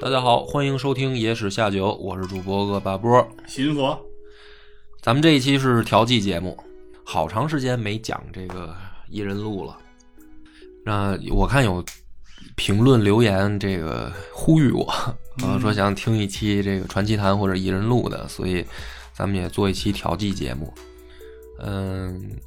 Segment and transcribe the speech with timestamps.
[0.00, 3.28] 大家好，欢迎收听《野史下酒》，我是主播恶霸波。
[3.46, 4.00] 新佛，
[5.02, 6.56] 咱们这一期是调剂节目，
[7.04, 8.68] 好长时间没讲这个
[9.10, 9.76] 《异人录》了。
[10.86, 11.84] 那我看有
[12.56, 14.86] 评论留言，这个呼吁我，
[15.44, 18.64] 啊，说想听一期这个《传奇谈》或者《异人录》的，所以
[19.12, 20.72] 咱们也做一期调剂节目。
[21.62, 22.38] 嗯，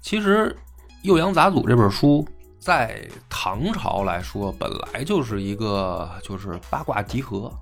[0.00, 0.46] 其实
[1.02, 2.26] 《幼阳杂俎》这本书。
[2.64, 7.52] 在唐朝来说，本来就是一个就是八卦集合，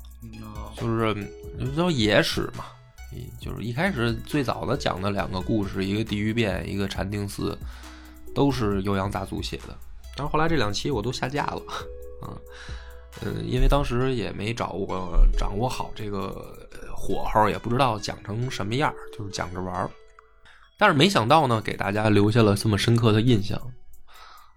[0.76, 1.26] 就是
[1.76, 2.66] 叫野史嘛，
[3.40, 7.58] 就是一开始最早的讲的两个故事，一个地狱变，一个禅定寺，
[8.32, 9.76] 都是酉阳大祖写的。
[10.16, 11.62] 但是后来这两期我都下架了，
[12.22, 12.38] 嗯
[13.22, 16.56] 嗯，因为当时也没掌握掌握好这个
[16.94, 19.90] 火候，也不知道讲成什么样，就是讲着玩
[20.78, 23.60] 但是没想到呢，给大家留下了这么深刻的印象。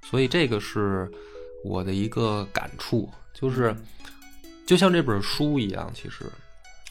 [0.09, 1.09] 所以这个是
[1.63, 3.75] 我的一个感触，就是
[4.65, 6.25] 就像这本书一样，其实，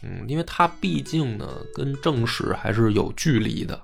[0.03, 3.81] 嗯，因为它毕竟呢跟正史还是有距离的，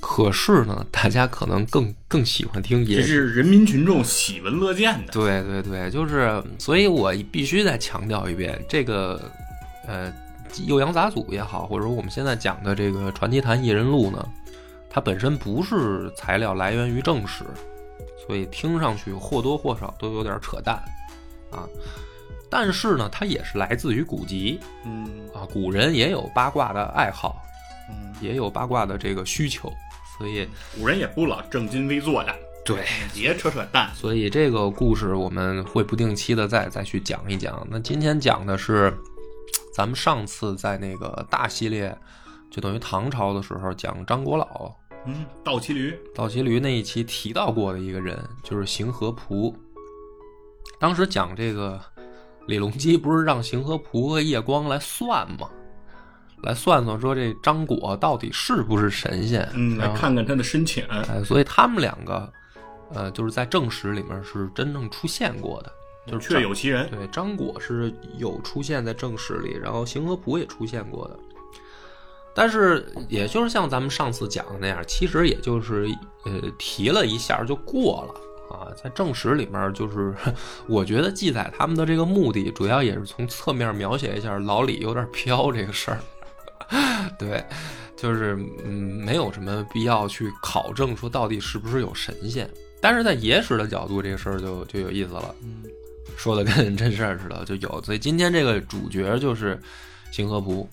[0.00, 5.12] 可是呢，大家可能更更喜欢听，也是人民群众喜闻乐见的。
[5.12, 9.20] 对对对，就是，所以我必须再强调一遍，这个
[9.86, 10.12] 呃
[10.68, 14.24] 《酉阳杂俎》也好，或者说我们现在讲的这个《传奇谈异人录》呢，
[14.88, 17.44] 它本身不是材料来源于正史。
[18.26, 20.76] 所以听上去或多或少都有点扯淡，
[21.50, 21.62] 啊，
[22.50, 27.40] 但是呢，它也是来自于古籍，嗯，啊，古人也有八卦的爱好，
[27.88, 29.72] 嗯，也有八卦的这个需求，
[30.18, 32.34] 所以古人也不老正襟危坐的，
[32.64, 32.84] 对，
[33.14, 33.94] 别扯扯淡。
[33.94, 37.64] 所以这个故事我们会不定期的再再去讲一讲。
[37.70, 38.92] 那今天讲的是，
[39.72, 41.96] 咱们上次在那个大系列，
[42.50, 44.74] 就等于唐朝的时候讲张国老。
[45.06, 49.54] 嗯，倒骑驴，倒骑驴那一期提到过的一个人就是邢和仆。
[50.78, 51.80] 当时讲这个
[52.46, 55.48] 李隆基不是让邢和仆和叶光来算吗？
[56.42, 59.48] 来算算说这张果到底是不是神仙？
[59.54, 60.86] 嗯，来看看他的深浅。
[60.88, 62.30] 哎，所以他们两个，
[62.92, 65.72] 呃，就是在正史里面是真正出现过的，
[66.06, 66.88] 就是确有其人。
[66.90, 71.18] 对，张果是有出现在正史里，然后邢和仆也出现过的。
[72.38, 75.88] 但是，也就是像咱们上次讲的那样，其实也就是
[76.26, 78.68] 呃提了一下就过了啊。
[78.76, 80.14] 在正史里面，就是
[80.68, 85.98] 我觉得记载他们的这个目的，主要也是从侧面描写一下老李有点飘这个事儿。
[87.18, 87.42] 对，
[87.96, 88.70] 就是嗯，
[89.02, 92.46] 没有什么必要去考证说到底是不是有神仙。
[92.82, 95.34] 但是在野史的角度，这个事儿就就有意思了。
[95.42, 95.62] 嗯，
[96.18, 97.82] 说的跟真事儿似的，就有。
[97.82, 99.58] 所以今天这个主角就是
[100.12, 100.66] 邢和仆。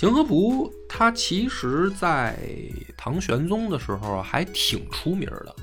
[0.00, 2.34] 邢和璞他其实，在
[2.96, 5.54] 唐玄宗的时候还挺出名的，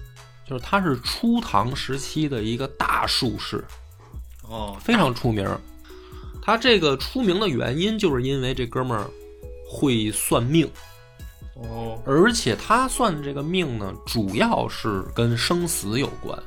[0.48, 3.66] 就是他是初唐时期的一个大术士，
[4.48, 5.44] 哦，非常出名。
[6.40, 9.10] 他这个出名的原因，就是因为这哥们儿
[9.68, 10.70] 会算命，
[11.56, 16.38] 哦，而且他算这个命呢，主要是跟生死有关。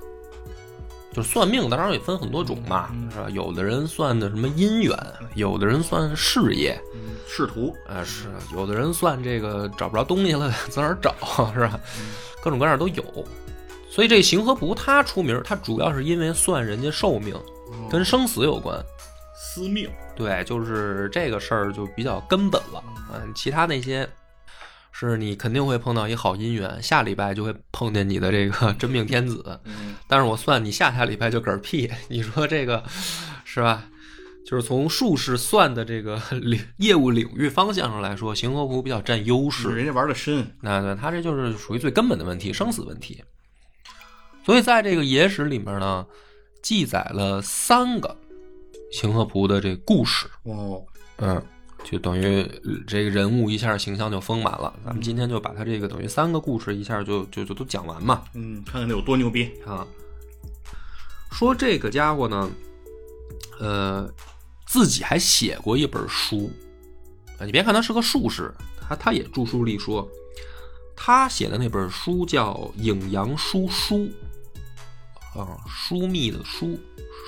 [1.12, 3.28] 就算命，当然也分很多种嘛，是吧？
[3.31, 4.97] 有的人算的什么姻缘，
[5.34, 6.81] 有的人算事业，
[7.26, 11.12] 仕途，啊是，有的人算这个找不着东西了， 在哪儿找，
[11.53, 11.81] 是吧？
[12.43, 13.04] 各种各样都有。
[13.91, 17.34] 所以这行和仆他出名，他主要是因为算人家寿命，
[17.91, 18.81] 跟生死有关，
[19.34, 19.91] 司命。
[20.15, 22.84] 对，就是这个事儿就比较根本了。
[23.12, 24.09] 嗯，其他那些。
[25.08, 29.60] 是你肯定会碰到一好姻缘，下礼拜就会碰见你的这个真命天子。
[30.06, 32.84] 但是我算你下下礼拜就嗝屁，你说这个
[33.44, 33.86] 是吧？
[34.46, 39.68] 就是从术士算的这个领业务领域方向上来说，行和仆比较占优势。
[39.68, 43.22] 人家玩的深，那对他这就是属于最根本的问题，生死问题。
[44.44, 46.04] 所以在这个野史里面呢，
[46.62, 48.16] 记载了三个
[48.91, 50.26] 行和仆的这故事。
[50.42, 50.82] 哦，
[51.18, 51.41] 嗯。
[51.82, 52.48] 就等于
[52.86, 54.72] 这个人物一下形象就丰满了。
[54.84, 58.22] 咱们今天就把他这个等于三个故事一下就就就都讲完嘛。
[58.34, 59.86] 嗯，看看他有多牛逼啊！
[61.32, 62.50] 说这个家伙呢，
[63.59, 64.12] 呃，
[64.66, 66.50] 自己还写过一本书
[67.38, 67.47] 啊。
[67.47, 70.09] 你别看他是个术士，他他也著书立说。
[71.03, 74.06] 他写的那本书叫《影阳书书》，
[75.41, 76.78] 啊，疏密的疏，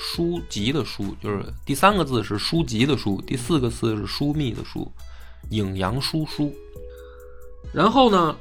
[0.05, 4.91] 书籍的书，就是第三个字是书籍的书，第四个字是疏密的书，
[5.51, 6.53] 影阳疏疏。
[7.73, 8.37] 然后呢，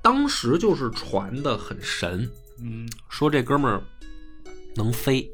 [0.00, 2.30] 当时就是传的很神，
[2.62, 2.88] 嗯。
[3.08, 3.82] 说这哥们儿
[4.76, 5.28] 能飞。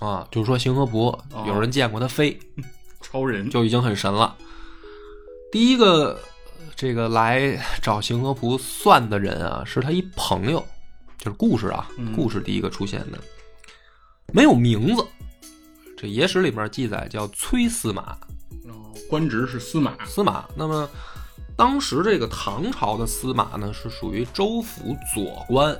[0.00, 2.36] 啊，就是说邢和伯哦有人见过他飞，
[3.00, 3.48] 超人。
[3.48, 4.36] 就已经很神了。
[5.52, 6.20] 第一个
[6.74, 10.66] 这个来找邢和仆算的人啊，是他一朋友，
[11.16, 12.12] 就是故事啊，嗯。
[12.12, 13.18] 故事第一个出现的，
[14.32, 15.04] 没有名字。
[15.96, 18.16] 这野史里面记载叫崔司马，
[18.66, 20.44] 哦官职是司马，司马。
[20.56, 20.88] 那么
[21.56, 25.78] 当时这个唐朝的司马呢，是属于州府左官，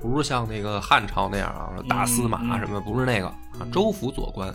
[0.00, 4.54] 不是像那个汉朝那样啊，大司马嗯什么，不是那个啊，州府左官。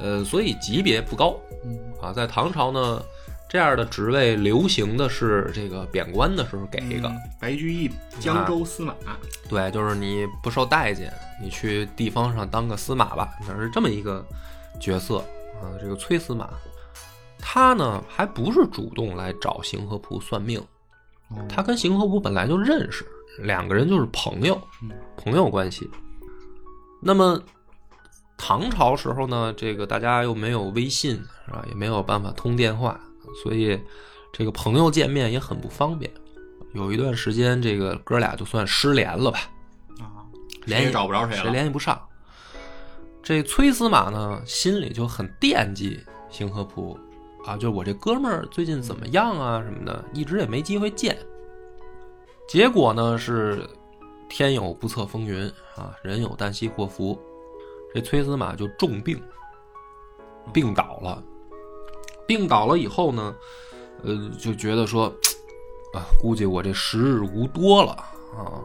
[0.00, 2.12] 呃，所以级别不高嗯啊。
[2.12, 3.00] 在唐朝呢，
[3.52, 8.94] 这样的职位流行的是这个贬官的时候给一个，嗯白居易江州司马，
[9.46, 14.24] 对，就是你不受待见，你去地方上当个司马吧，那是这么一个
[14.80, 15.18] 角色
[15.60, 15.68] 啊。
[15.78, 16.48] 这个崔司马，
[17.38, 20.58] 他呢还不是主动来找邢和璞算命，
[21.46, 23.04] 他跟邢和璞本来就认识，
[23.40, 25.90] 两个人就是朋友，嗯朋友关系。
[27.02, 27.38] 那么
[28.38, 32.98] 唐朝时候呢，这个大家又没有微信是吧，也没有办法通电话，
[33.42, 33.80] 所以
[34.32, 36.10] 这个朋友见面也很不方便。
[36.74, 39.40] 有一段时间，这个哥俩就算失联了吧，
[39.98, 40.24] 啊，
[40.64, 42.00] 联系找不着谁谁了，联系不上。
[43.22, 46.00] 这崔司马呢，心里就很惦记
[46.30, 46.96] 邢和仆
[47.44, 51.16] 啊，就是我这哥们儿最近怎么样啊什么的，一直也没机会见。
[52.48, 53.68] 结果呢是
[54.28, 55.46] 天有不测风云
[55.76, 57.20] 啊，人有旦夕祸福，
[57.94, 59.22] 这崔司马就重病，
[60.52, 61.22] 病倒了。
[62.26, 63.34] 病倒了以后呢，
[64.02, 65.06] 呃，就觉得说，
[65.94, 67.92] 啊，估计我这时日无多了
[68.36, 68.60] 啊，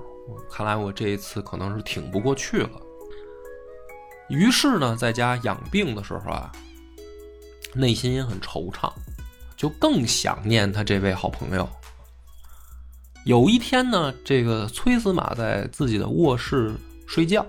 [0.50, 2.72] 看来我这一次可能是挺不过去了。
[4.30, 6.52] 于是呢，在家养病的时候啊，
[7.74, 8.92] 内心也很惆怅，
[9.56, 11.68] 就更想念他这位好朋友。
[13.26, 16.74] 有一天呢，这个崔司马在自己的卧室
[17.06, 17.46] 睡觉，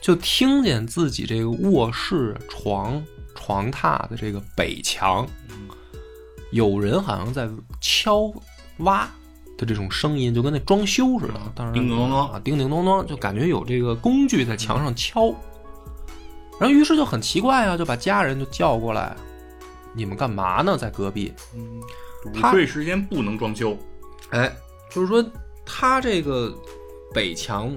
[0.00, 3.04] 就听见自己这个卧室床
[3.38, 5.24] 床榻的这个北墙，
[6.50, 7.48] 有人好像在
[7.80, 8.32] 敲
[8.78, 9.08] 挖
[9.56, 11.34] 的这种声音，就跟那装修似的。
[11.54, 15.28] 当然，叮叮咚咚啊，叮叮咚咚，就感觉有这个工具在墙上敲。
[16.58, 19.16] 然后于是就很奇怪啊，就把家人就叫过来，
[19.94, 20.76] 你们干嘛呢？
[20.76, 21.32] 在隔壁。
[21.54, 21.80] 嗯，
[22.26, 23.78] 午他睡时间不能装修，
[24.30, 24.52] 哎，
[24.90, 25.24] 就是说
[25.64, 26.52] 他这个
[27.14, 27.74] 北墙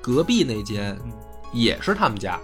[0.00, 1.12] 隔壁那间嗯
[1.52, 2.38] 也是他们家，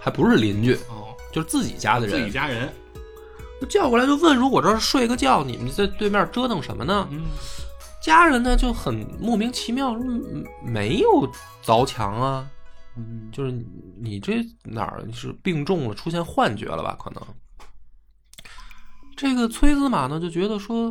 [0.00, 1.05] 还不是邻居，哦，
[1.36, 2.18] 就是自己家的人。
[2.18, 2.72] 自己家人，
[3.60, 7.26] 就叫过来就问如果这儿睡个觉，你们在对面折腾什么呢嗯，？”
[8.00, 11.30] 家人呢就很莫名其妙说：“嗯没有
[11.62, 12.48] 凿墙啊，
[12.96, 13.52] 嗯就是
[14.00, 16.96] 你这哪儿是病重了，出现幻觉了吧？
[16.98, 17.22] 可能。”
[19.14, 20.90] 这个崔子马呢就觉得说：“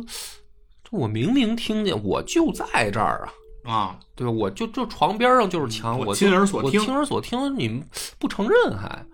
[0.88, 3.28] 这我明明听见，我就在这儿
[3.64, 4.30] 啊，啊，对吧？
[4.30, 7.82] 我就这床边上就是墙，我我亲耳所听我亲耳所听，你们
[8.20, 9.04] 不承认还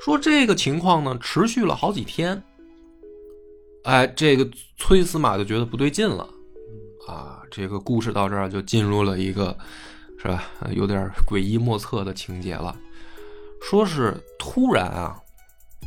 [0.00, 2.42] 说这个情况呢，持续了好几天。
[3.84, 6.28] 哎，这个崔司马就觉得不对劲了
[7.06, 7.40] 啊！
[7.50, 9.56] 这个故事到这儿就进入了一个
[10.18, 12.76] 是吧，有点诡异莫测的情节了。
[13.62, 15.16] 说是突然啊，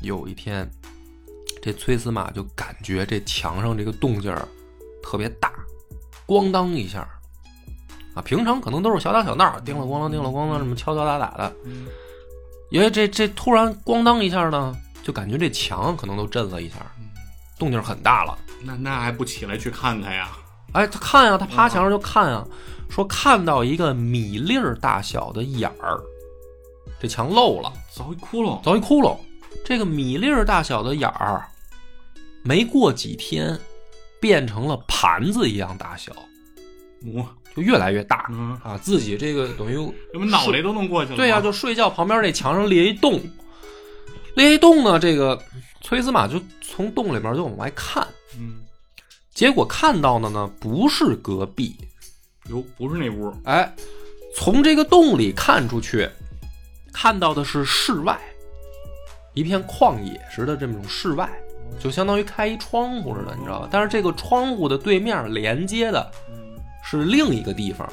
[0.01, 0.69] 有一天，
[1.61, 4.33] 这崔司马就感觉这墙上这个动静
[5.03, 5.53] 特别大，
[6.25, 7.07] 咣当一下
[8.15, 8.21] 啊！
[8.21, 11.53] 平常可能都是小打小闹，叮了咣啷，叮了咣啷，这么敲敲打打的。
[12.71, 16.75] 嗯因为这这突然咣当一下呢，就感觉这墙可能都震了一下，
[17.57, 18.37] 动静很大了。
[18.61, 20.29] 那那还不起来去看看呀？
[20.73, 22.45] 哎，他看呀、他趴墙上就看啊、
[22.89, 25.99] 说看到一个米粒儿大小的眼儿，
[26.99, 29.17] 这墙漏了，凿一窟窿，凿一窟窿。
[29.65, 31.43] 这个米粒儿大小的眼儿，
[32.43, 33.59] 没过几天，
[34.21, 36.13] 变成了盘子一样大小，
[37.03, 38.77] 我就越来越大嗯，啊！
[38.77, 39.75] 自己这个等于
[40.13, 41.17] 什么脑袋都弄过去了？
[41.17, 43.21] 对呀、就睡觉旁边那墙上裂一洞，
[44.35, 45.41] 裂一洞呢，这个
[45.81, 48.59] 崔司马就从洞里边就往外看，嗯，
[49.33, 51.75] 结果看到的呢不是隔壁，
[52.49, 53.73] 哟，不是那屋，哎，
[54.35, 56.07] 从这个洞里看出去，
[56.93, 58.19] 看到的是室外，
[59.33, 61.29] 一片旷野似的这么种室外，
[61.79, 63.67] 就相当于开一窗户似的，你知道吧？
[63.71, 66.28] 但是这个窗户的对面连接的嗯
[66.89, 67.87] 是另一个地方。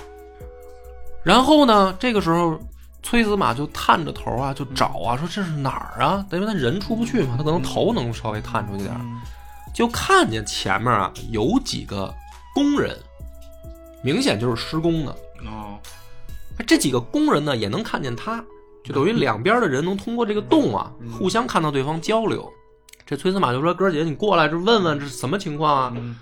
[1.23, 2.59] 然后呢，这个时候
[3.03, 6.25] 崔子马就探着头啊，就找啊，说这是哪儿啊？
[6.33, 8.95] 因为他人出不去嘛，他可能头能稍微探出去点
[9.75, 12.15] 就看见前面啊有几个
[12.55, 12.97] 工人，
[14.03, 15.13] 明显就是施工的。
[15.45, 15.79] 哦，
[16.67, 18.43] 这几个工人呢也能看见他，
[18.83, 22.51] 就等于两边的人能通过这个洞啊，互相看到对方交流。
[23.05, 25.93] 这崔司马就说：“哥儿姐，你过来这问问这是什么情况啊？
[25.95, 26.17] 嗯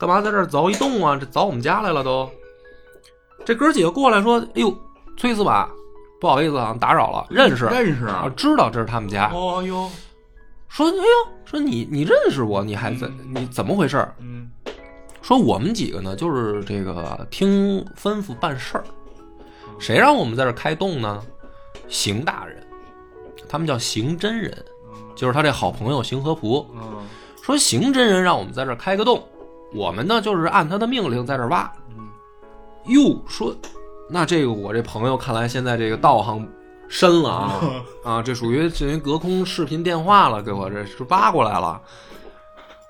[0.00, 1.16] 干嘛在这儿凿一洞啊？
[1.16, 2.28] 这凿我们家来了都。”
[3.44, 4.74] 这哥几个过来说：“哎呦，
[5.16, 5.68] 崔司马，
[6.20, 9.30] 不好意思啊，打扰了，认识啊，认识啊，知道这是他们家。
[9.32, 9.90] 哦哟，
[10.68, 14.14] 说，哎呦，说你你认识我，你还怎你怎么回事儿？
[14.20, 14.50] 嗯
[15.22, 18.84] 说我们几个呢，就是这个听吩咐办事儿，
[19.78, 21.22] 谁让我们在这儿开洞呢？
[21.88, 22.66] 邢大人，
[23.48, 24.56] 他们叫邢真人，
[25.14, 26.64] 就是他这好朋友邢和仆。
[26.74, 27.06] 嗯
[27.42, 29.26] 说邢真人让我们在这儿开个洞，
[29.72, 31.72] 我们呢就是按他的命令在这儿挖。
[31.96, 32.08] 嗯
[32.86, 33.54] 哟，说
[34.08, 36.48] 那这个我这朋友看来现在这个道行
[36.88, 37.60] 深了啊
[38.02, 41.80] 啊，这属于属于隔空视频电话了，给我这是挖过来了。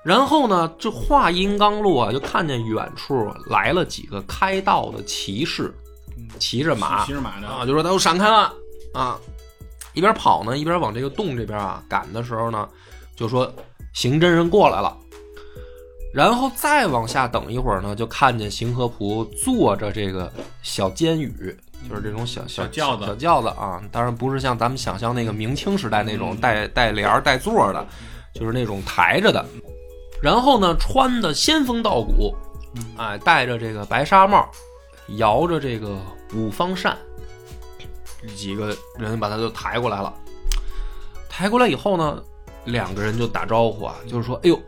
[0.03, 5.71] 然后呢，这话音刚落啊，就看见远处来了几个开道的骑士，
[6.39, 8.51] 骑着马骑着马的啊，就说：“他都闪开了
[8.93, 9.19] 啊！”
[9.93, 12.67] 一边跑呢，一边往这个洞这边啊赶的时候呢，
[13.15, 13.53] 就说
[13.93, 14.97] ：“邢真人过来了。”
[16.13, 21.55] 然后再往下等一会儿呢，就看见邢和仆坐着这个小监宇，
[21.89, 23.81] 就是这种小小小轿子小轿子啊。
[23.91, 27.85] 当然不是像咱们想象那个明清时代那种嗯带带帘儿带座儿的，
[28.33, 29.45] 就是那种抬着的。
[30.21, 32.35] 然后呢，穿的仙风道骨，
[32.97, 34.47] 哎，戴着这个白纱帽，
[35.17, 35.97] 摇着这个
[36.35, 36.97] 五方扇，
[38.35, 40.13] 几个人把他就抬过来了。
[41.29, 42.21] 抬过来以后呢，
[42.65, 44.59] 两个人就打招呼啊，就是说：“哎呦，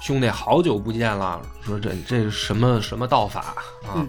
[0.00, 3.54] 兄弟，好久不见了。”说这这是什么什么道法
[3.86, 4.06] 啊？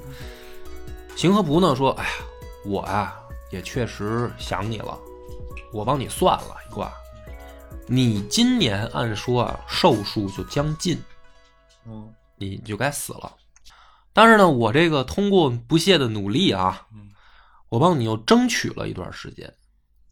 [1.16, 2.10] 邢和仆呢说：“哎呀，
[2.66, 3.20] 我啊
[3.52, 4.98] 也确实想你了，
[5.74, 6.92] 我帮你算了一卦。
[7.88, 11.02] 你今年按说啊寿数就将近，
[11.86, 13.34] 嗯你就该死了。
[14.14, 17.10] 但是呢，我这个通过不懈的努力啊嗯，
[17.70, 19.52] 我帮你又争取了一段时间，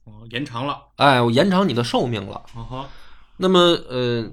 [0.05, 2.43] 哦延长了，哎，我延长你的寿命了。
[3.37, 4.27] 那么，呃，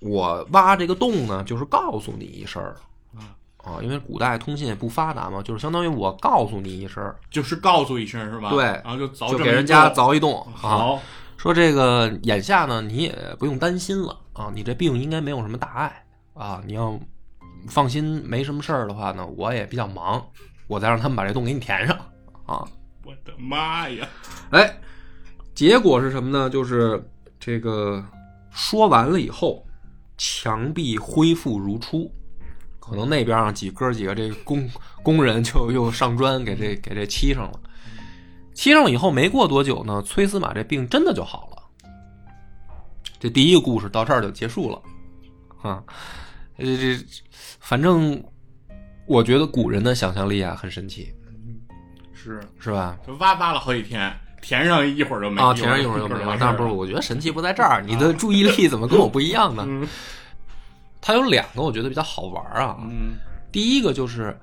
[0.00, 2.76] 我挖这个洞呢，就是告诉你一声儿
[3.14, 8.50] 啊啊，因为古代通信也不发达嘛，就是相当于我告诉你一声儿，就是告诉一声是吧？
[8.50, 10.52] 对然后就凿就给人家凿一洞啊。
[10.54, 11.02] 好，
[11.36, 16.04] 说这个眼下呢，你也不用担心了啊，你这病应该没有什么大碍
[16.34, 16.98] 啊，你要
[17.68, 20.26] 放心，没什么事儿的话呢，我也比较忙，
[20.66, 21.94] 我再让他们把这洞给你填上
[22.46, 22.66] 啊。
[23.04, 24.06] 我的妈呀！
[24.50, 24.78] 哎，
[25.54, 26.48] 结果是什么呢？
[26.48, 27.02] 就是
[27.38, 28.02] 这个
[28.50, 29.66] 说完了以后，
[30.20, 32.12] 墙壁恢复如初。
[32.78, 34.68] 可能那边啊几哥几个这工
[35.02, 37.60] 工人就又上砖给这给这漆上了，
[38.52, 41.90] 漆上了以后没过多久呢，崔司马这病真的就好了。
[43.18, 44.82] 这第一个故事到这儿就结束了，
[45.62, 45.82] 啊，
[46.58, 47.06] 这这
[47.60, 48.22] 反正
[49.06, 51.14] 我觉得古人的想象力啊很神奇，
[52.12, 52.98] 是，是吧？
[53.06, 56.36] 就挖挖了好几天，填上一会儿就没啊，填上一会儿就没了。
[56.40, 56.68] 但是不是？
[56.70, 59.64] 我我觉得神奇不在这儿，你的注意力怎么跟我不一样呢？
[59.66, 59.86] 嗯
[61.02, 62.76] 它有两个我觉得比较好玩啊。
[62.82, 63.14] 嗯
[63.50, 64.38] 第一个就是，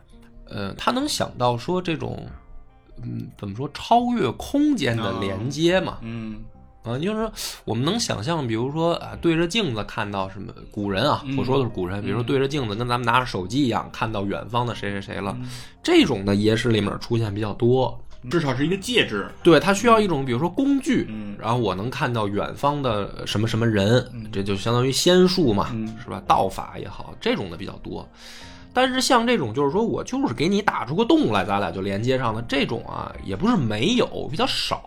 [0.50, 2.28] 呃，他能想到说这种，
[3.04, 6.00] 嗯，怎么说超越空间的连接嘛？
[6.02, 6.42] 嗯
[6.84, 7.32] 啊，就是说
[7.64, 15.50] 我们能想象，比如说啊，对着镜子看到什么古人啊，嗯我说的是古人，比如说嗯对着镜子跟咱们拿着手机一样，看到远方的谁谁谁了，嗯
[15.84, 17.98] 这种的野史里面出现比较多。
[18.30, 19.28] 至少是一个介质。
[19.44, 26.22] 对，它需要一种比如说工具，嗯然后我能看到远方的什么什么人，嗯这就相当于仙术嘛，嗯是吧？
[26.28, 28.08] 道法也好，这种的比较多。
[28.74, 34.84] 但是像这种就是说我就是给你打出个洞来，咱俩就连接上了这种啊，也不是没有，比较少。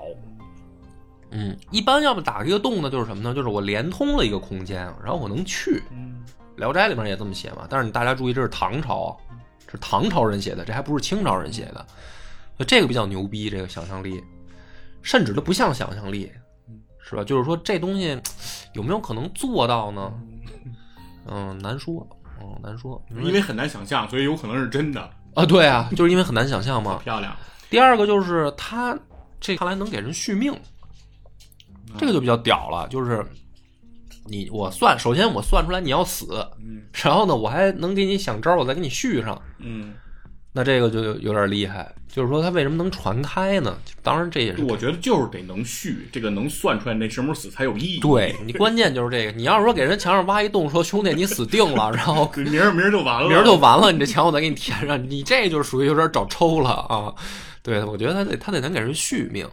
[1.32, 3.34] 嗯，一般要么打一个洞呢，就是什么呢？
[3.34, 5.82] 就是我连通了一个空间，然后我能去。
[5.90, 6.22] 嗯
[6.60, 7.66] 《聊斋》里面也这么写嘛。
[7.70, 9.16] 但是你大家注意，这是唐朝，
[9.64, 11.86] 这是唐朝人写的，这还不是清朝人写的。
[12.64, 14.22] 这个比较牛逼，这个想象力，
[15.02, 16.30] 甚至都不像想象力，
[17.02, 17.24] 是吧？
[17.24, 18.20] 就是说这东西
[18.74, 20.12] 有没有可能做到呢？
[21.26, 22.06] 嗯，难说，
[22.40, 23.02] 嗯，难说。
[23.10, 25.10] 因为很难想象，所以有可能是真的。
[25.34, 27.00] 啊，对啊，就是因为很难想象嘛。
[27.02, 27.36] 漂亮，
[27.68, 28.98] 第二个就是他
[29.40, 30.52] 这看来能给人续命，
[31.98, 33.24] 这个就比较屌了，就是。
[34.26, 39.94] 你我算，首先我算出来你要死，嗯然后呢，我还能给你想招，我再给你续上，嗯，
[40.52, 41.92] 那这个就有有点厉害。
[42.08, 43.78] 就是说，它为什么能传开呢？
[44.02, 48.00] 当然，这也是我觉得就是得能续，这个能算出来那什么时候死才有意义。
[48.00, 49.30] 对你关键就是这个。
[49.30, 57.14] 你要是说给人墙上挖一洞，说兄弟你死定了，然后对，明儿明儿就完了，明儿就完了，你这墙我再给你填上，你这就是属于有点找抽了啊。
[57.62, 59.48] 对，我觉得他得他得能给人续命。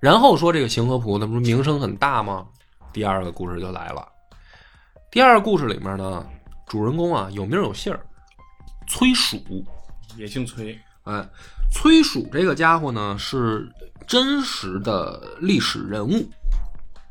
[0.00, 2.46] 然后说这个邢和仆，那不是名声很大吗？
[2.94, 4.08] 第二个故事就来了。
[5.10, 6.24] 第二个故事里面呢，
[6.66, 8.00] 主人公啊有名有姓儿，
[8.88, 9.36] 崔蜀。
[10.16, 10.78] 也姓崔。
[11.04, 11.26] 哎，
[11.72, 13.68] 崔曙这个家伙呢是
[14.06, 16.28] 真实的历史人物，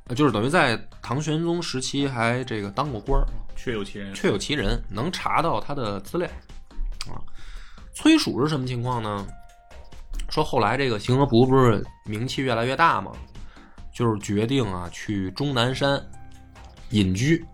[0.05, 4.13] 呃就是等于在唐玄宗时期还这个当过官儿，确有其人。
[4.13, 6.29] 确有其人，能查到他的资料
[7.07, 7.19] 啊。
[7.93, 9.27] 崔曙是什么情况呢？
[10.29, 13.11] 说后来这个邢和仆不是名气越来越大吗？
[13.93, 16.01] 就是决定啊去终南山
[16.91, 17.45] 隐居。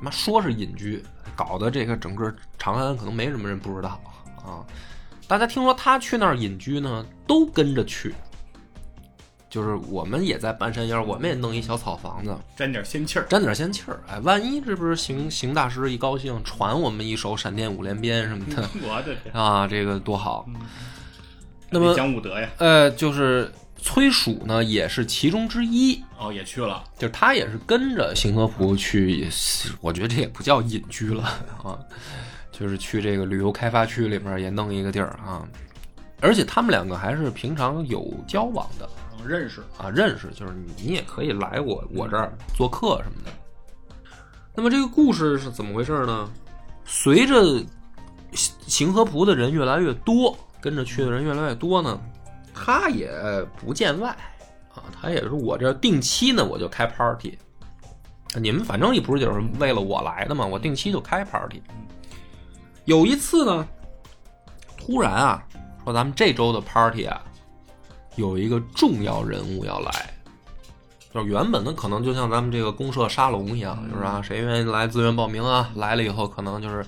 [0.00, 1.04] 妈说是隐居，
[1.34, 4.14] 搞得这个整个长安可能没什么人不知道啊。
[5.26, 8.14] 大家听说他去那儿隐居呢，都跟着去。
[9.50, 13.24] 就是我们也在半山腰，我们也弄一小草房子，沾点仙气儿。
[13.30, 13.98] 沾点仙气儿。
[14.06, 20.46] 哎，万一这不是邢邢大师一高兴，传我们一首闪电五连鞭什么的我的天，啊，这个多好。
[21.70, 26.02] 那么，讲武德呀，呃，就是崔曙呢，也是其中之一。
[26.18, 26.84] 哦，也去了。
[26.98, 29.30] 就是他也是跟着邢和仆去，
[29.80, 31.22] 我觉得这也不叫隐居了
[31.64, 31.78] 啊，
[32.58, 35.46] 就是去这个旅游开发区里面也弄一个地儿啊。
[36.20, 39.60] 而且他们两个还是平常有交往的哦认识。
[39.78, 43.30] 啊，认识，就是你你也可以来我我这儿做客什么的。
[44.54, 46.28] 那么这个故事是怎么回事呢？
[46.84, 47.62] 随着
[48.32, 52.00] 邢邢和仆的人越来越多，跟着去的人越来越多呢，
[52.52, 53.08] 他也
[53.60, 54.10] 不见外
[54.74, 57.38] 啊，他也是我这定期呢我就开 party。
[58.34, 61.62] 你们反正也不是就是为了我来的嘛，我定期就开 party。
[62.88, 63.68] 有一次呢，
[64.74, 65.44] 突然啊，
[65.84, 67.22] 说咱们这周的 party 啊，
[68.16, 70.14] 有一个重要人物要来，
[71.12, 75.70] 就是原本呢可能就像咱们这个公社沙龙一样，就是啊，谁愿意来自愿报名啊？
[75.74, 76.82] 来了以后可能就是，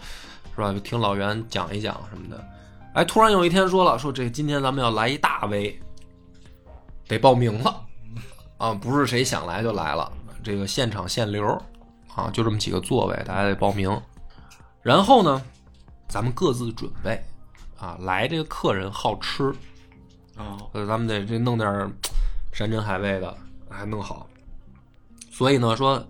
[0.57, 0.75] 是吧？
[0.83, 2.43] 听老袁讲一讲什么的。
[2.95, 5.79] 哎，突然有一天说了，说这今天咱们要来一大 V，
[7.07, 7.85] 得报名了
[8.57, 10.11] 啊，不是谁想来就来了，
[10.43, 11.47] 这个现场限流
[12.15, 14.01] 啊，就这么几个座位，大家得报名。
[14.83, 15.43] 然后呢，
[16.11, 17.23] 咱们各自准备
[17.79, 19.45] 啊，来这个客人好吃，
[20.37, 21.71] 啊，呃，咱们得这弄点
[22.53, 23.39] 山珍海味的，
[23.71, 24.29] 还弄好。
[25.31, 26.05] 所以呢，说，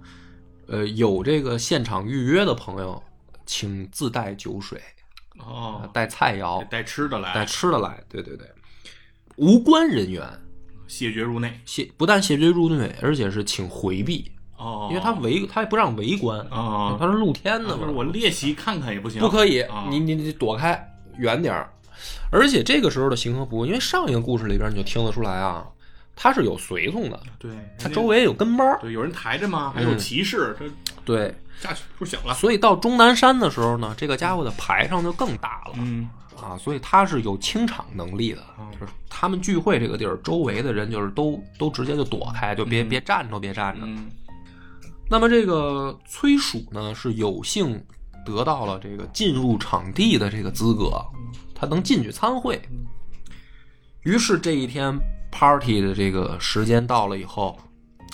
[0.67, 3.01] 呃，有这个现场预约的朋友，
[3.45, 4.81] 请自带酒水，
[5.37, 8.03] 啊哦，带菜肴，带吃的来带，吃的来。
[8.09, 8.49] 对对对，
[9.37, 10.27] 无关人员
[10.89, 11.61] 谢绝入内。
[11.67, 20.79] 谢不但谢绝入内，而且是请回避，哦，因为他围他也不让围观，啊，他是露天的嘛就是，我练习看看也不行，不可以啊，你你你躲开
[21.17, 21.73] 远点儿。
[22.31, 25.67] 而且这个时候的行和仆，因为上一个故事里边你就听得出来啊，
[26.15, 28.79] 他是有随从的，对，他周围有跟班儿。
[28.81, 29.73] 对有人抬着吗？
[29.75, 30.67] 还有嗯骑士，这
[31.05, 32.35] 对，下去不小了。
[32.35, 36.09] 所以到终南山的时候呢，这个家伙的排上就更大了、嗯，
[36.41, 38.43] 啊，所以他是有清场能力的。
[38.73, 43.81] 就是他们聚会这个地儿，周围的人就是都都直接就躲开，就别、嗯别站着，别站着。
[43.85, 44.11] 嗯，
[45.11, 47.85] 那么这个崔曙呢，是有幸
[48.25, 51.05] 得到了这个进入场地的这个资格，
[51.53, 52.63] 他能进去参会。
[54.03, 54.97] 于是这一天
[55.33, 57.59] party 的这个时间到了以后，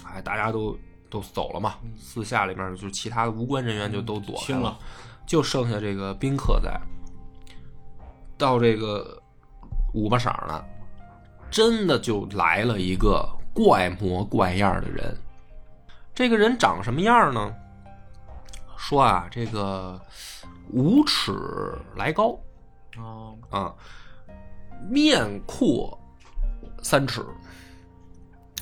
[0.04, 0.74] 哎，大家都
[1.11, 4.78] 都走了嘛，私下里面就是其他的无关人员就都躲开清了，
[5.26, 6.80] 就剩下这个宾客在。
[8.38, 9.22] 到这个
[9.92, 10.64] 五八晌了，
[11.50, 15.14] 真的就来了一个怪模怪样的人。
[16.16, 17.55] 这个人长什么样呢？
[18.79, 20.00] 说啊，这个
[20.70, 21.31] 五尺
[21.94, 22.38] 来高。
[22.96, 23.74] 哦，啊，
[24.88, 26.00] 面阔
[26.83, 27.22] 三尺，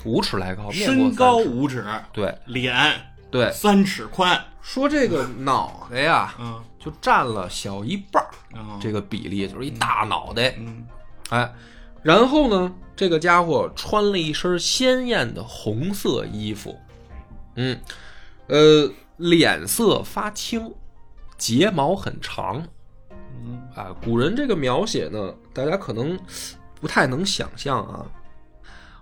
[0.03, 2.37] 五尺来高，面阔身高五尺，对。
[2.45, 2.75] 脸。
[3.31, 6.61] 对，三尺宽，说这个脑袋呀，嗯。
[6.77, 10.85] 就占了小一半儿啊，这个比例就是一大脑袋，嗯。
[11.29, 11.53] 哎，
[12.03, 16.77] 然后呢，这个家伙穿了一身鲜艳的红色衣服，
[17.55, 17.79] 嗯，
[18.47, 20.73] 呃，脸色发青，
[21.37, 22.61] 睫毛很长，
[23.43, 23.61] 嗯。
[23.75, 26.17] 啊，古人这个描写呢，大家可能
[26.79, 28.05] 不太能想象啊。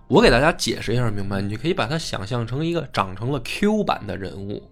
[0.06, 1.40] 我给大家解释一下，明白？
[1.40, 4.62] 你可以把它想象成一个长成了 Q 版的人物，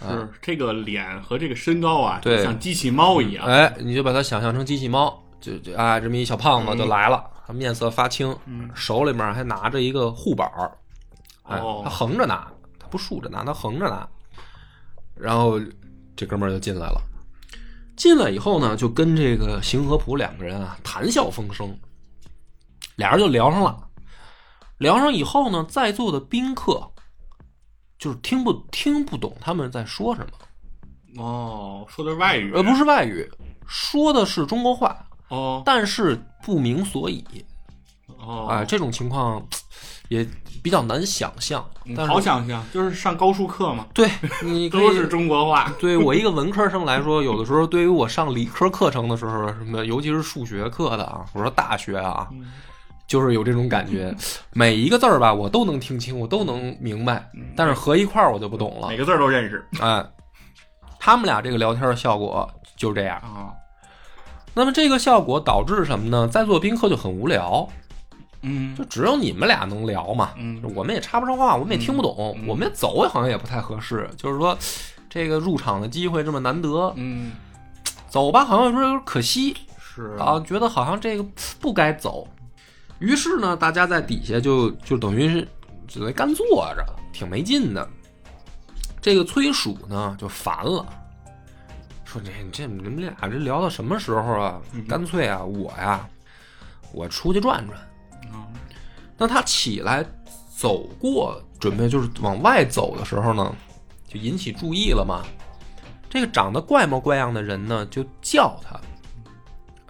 [0.00, 2.42] 是这个脸和这个身高啊，对。
[2.42, 8.70] 像机器猫一样，哎，你就把它想象成机器猫，就就啊，这么一小胖子就来了，他面色发青，嗯。
[8.74, 10.72] 手里面还拿着一个护板儿，
[11.84, 14.08] 他横着拿，他不竖着拿，他横着拿。
[15.14, 15.60] 然后
[16.16, 17.00] 这哥们儿就进来了，
[17.96, 21.78] 进来以后呢，就跟这个邢和普两个人啊谈笑风生，
[22.96, 23.88] 俩人就聊上了。
[24.78, 26.90] 聊上以后呢，在座的宾客
[27.98, 33.30] 就是听不听不懂他们在说什么，哦，说的是外语，呃，不是外语，
[33.66, 37.24] 说的是中国话，哦但是不明所以。
[38.24, 39.42] 哦，哎、这种情况
[40.08, 40.26] 也
[40.62, 41.64] 比较难想象。
[41.84, 44.08] 嗯但是好想象，就是上高数课嘛，对
[44.42, 45.72] 你可以都是中国话。
[45.80, 52.28] 对我一个文科生来说，有的时候对于我上理科课程的时候，什么尤其是数学课的啊，我说大学啊，
[53.08, 54.14] 就是有这种感觉，
[54.54, 58.96] 每一个字儿吧，我都能听清，我都能明白，但是合一块儿我就不懂了每。
[58.96, 60.04] 个字儿都认识哎，
[61.00, 63.16] 他们俩这个聊天的效果就是这样。
[63.18, 63.50] 啊。
[64.54, 66.28] 那么这个效果导致什么呢？
[66.28, 67.66] 在座宾客就很无聊，
[68.42, 70.32] 嗯就只有你们俩能聊嘛。
[70.36, 74.08] 嗯我们也插不上话，我们也听不懂，嗯我们也走好像也不太合适。
[74.16, 74.56] 就是说，
[75.08, 77.32] 这个入场的机会这么难得，嗯，
[78.08, 81.24] 走吧，好像有时候有点可惜是啊，觉得好像这个
[81.60, 82.26] 不该走。
[82.98, 85.48] 于是呢，大家在底下就就等于是
[85.88, 87.88] 只能干坐着，挺没劲的。
[89.00, 90.86] 这个崔曙呢就烦了，
[92.04, 94.60] 说这这你们俩这聊到什么时候啊？
[94.88, 96.08] 干脆啊，我呀，
[96.92, 97.76] 我出去转转。
[99.22, 100.04] 啊那他起来
[100.56, 103.54] 走过，准备就是往外走的时候呢，
[104.08, 105.22] 就引起注意了嘛。
[106.10, 108.78] 这个长得怪模怪样的人呢，就叫他，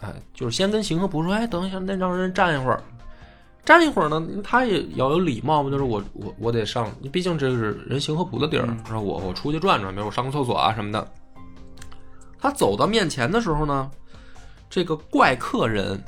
[0.06, 2.82] 哎，就是先跟邢和仆说：“哎，等一下，那让人站一会儿。”
[3.64, 11.08] 站一会儿呢，他也要有礼貌嘛，就是我我我得上，毕竟这是人邢和仆的地儿，说我我出去转转，比如我上个厕所啊什么的。
[12.38, 13.90] 他走到面前的时候呢，
[14.68, 16.02] 这个怪客人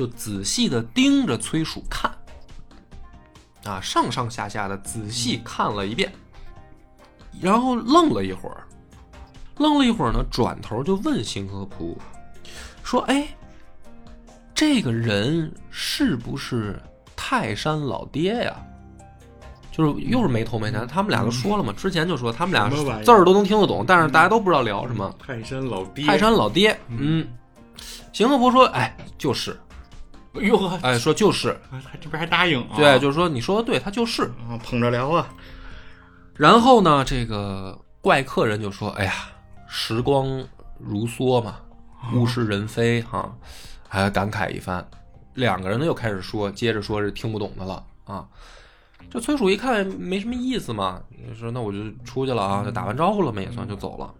[0.00, 2.10] 就仔细的盯着崔蜀看，
[3.64, 6.10] 啊，上上下下的仔细看了一遍，
[7.38, 8.64] 然后愣了一会儿，
[9.58, 11.94] 愣了一会儿呢，转头就问邢和仆
[12.82, 13.28] 说：“哎，
[14.54, 16.80] 这个人是不是
[17.14, 18.56] 泰山老爹呀？”
[19.70, 22.70] 就是又是没头没脑，他们俩都说了嘛，之前就说他们俩
[23.04, 25.14] 字儿都能听得懂，但是大家都不知道聊什么。
[25.18, 27.28] 泰山老爹，泰山老爹，嗯，
[28.14, 29.54] 邢和仆说：“哎，就是，
[30.34, 32.76] 哎呦呵，哎，说就是，还这边还答应啊？
[32.76, 34.22] 对，就是说你说的对，他就是。
[34.48, 35.28] 啊，捧着聊啊，
[36.34, 39.12] 然后呢，这个怪客人就说：‘哎呀，
[39.66, 40.44] 时光
[40.78, 41.56] 如梭嘛，
[42.14, 43.34] 物是人非哈、
[43.88, 44.86] 还感慨一番。’
[45.34, 48.26] 两个人呢又开始说，接着说是听不懂的了啊。
[49.10, 54.14] 这崔叔一看没什么意思嘛，就说那我就出去了啊，就打完招呼了嘛，也算就走了。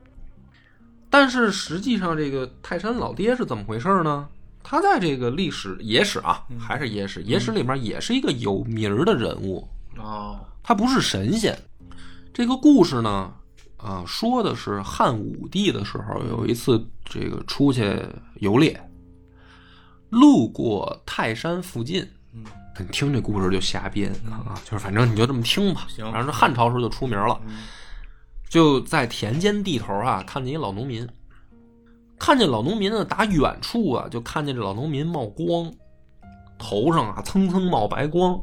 [1.09, 4.29] 但是实际上，这个泰山老爹是怎么回事呢？
[4.62, 9.68] 他在这个历史野史啊，还是野史，野史里面也是一个有名儿的人物。
[9.96, 11.59] 哦，他不是神仙。
[12.33, 13.33] 这个故事呢，
[13.77, 17.99] 啊、说的是汉武帝的时候，有一次这个出去
[18.37, 18.81] 游猎，
[20.11, 22.07] 路过泰山附近。
[22.33, 22.44] 嗯
[22.79, 25.87] 你听这故事就瞎编啊，就是反正你就这么听吧。
[25.88, 27.64] 行反正这汉朝时候就出名了，嗯
[28.49, 31.07] 就在田间地头啊，看见一老农民，
[32.20, 35.72] 看见老农民呢，打远处啊，就看见这老农民冒光，
[36.59, 38.38] 头上啊蹭蹭冒白光。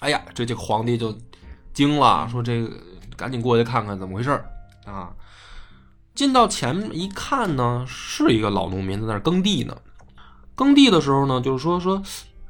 [0.00, 1.16] 哎呀，这这皇帝就
[1.74, 2.74] 惊了，说这个
[3.14, 4.30] 赶紧过去看看怎么回事
[4.86, 5.14] 啊。
[6.14, 9.76] 进到前面一看呢，是一个老农民在那耕地呢。
[10.54, 12.02] 耕地的时候呢，就是说说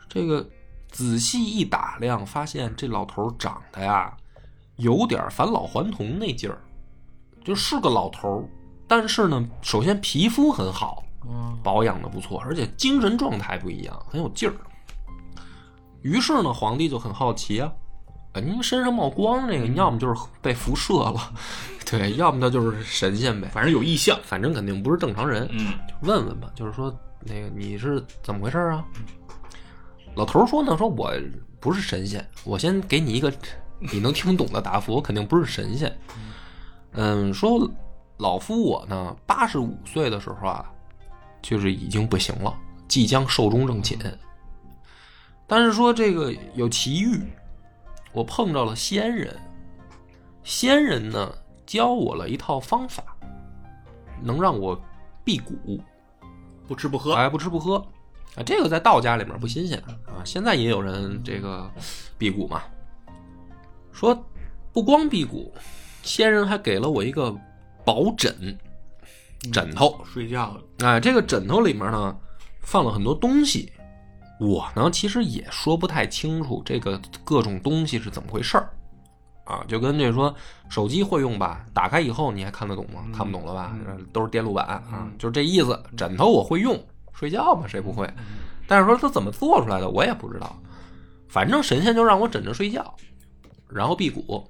[0.09, 0.48] 这个
[0.88, 4.16] 仔细一打量，发现这老头长得呀，
[4.77, 6.59] 有点返老还童那劲儿，
[7.44, 8.48] 就是个老头儿，
[8.92, 14.55] 但是呢，首先皮肤很好，嗯保养的不错，而且精神状态不一样，很有劲儿。
[16.02, 17.72] 于是呢，皇帝就很好奇啊，
[18.35, 21.33] 啊，您身上冒光这个，要么就是被辐射了，
[21.90, 25.48] 对，要么他就是神仙呗，反正有异象，反正肯定不是正常人。
[25.52, 28.85] 嗯问问吧，就是说那个你是怎么回事啊？
[30.16, 31.11] 老头说呢，说我
[31.61, 33.33] 不是神仙，我先给你一个
[33.78, 35.98] 你能听懂的答复，我肯定不是神仙。
[36.94, 37.66] 嗯，说
[38.23, 40.65] 老夫我呢，八十五岁的时候啊，
[41.43, 42.57] 就是已经不行了，
[42.87, 43.99] 即将寿终正寝。
[45.45, 47.21] 但是说这个有奇遇，
[48.13, 49.37] 我碰着了仙人，
[50.45, 51.35] 仙人呢
[51.67, 53.03] 教我了一套方法，
[54.23, 54.81] 能让我
[55.25, 55.81] 辟谷。
[56.69, 57.77] 不吃不喝，哎，不吃不喝
[58.37, 60.23] 啊，这个在道家里面不新鲜啊。
[60.25, 61.69] 现在也有人这个
[62.17, 62.63] 辟谷嘛，
[63.91, 64.17] 说
[64.73, 65.53] 不光辟谷，
[66.05, 67.37] 仙人还给了我一个
[67.85, 68.59] 宝枕，
[69.53, 70.05] 枕头。
[70.05, 72.16] 睡觉了，哎，这个枕头里面呢
[72.61, 73.73] 放了很多东西，
[74.38, 78.71] 我呢其实也说不太清楚这个各种东西是怎么回事儿
[79.45, 80.35] 啊，就跟这说
[80.68, 83.05] 手机会用吧，打开以后你还看得懂吗？
[83.12, 83.77] 看不懂了吧？
[83.87, 85.81] 呃都是电路板啊，就是这意思。
[85.97, 86.81] 枕头我会用，
[87.12, 88.09] 睡觉嘛谁不会？
[88.68, 90.57] 但是说它怎么做出来的我也不知道，
[91.29, 92.95] 反正神仙就让我枕着睡觉，
[93.68, 94.49] 然后辟谷。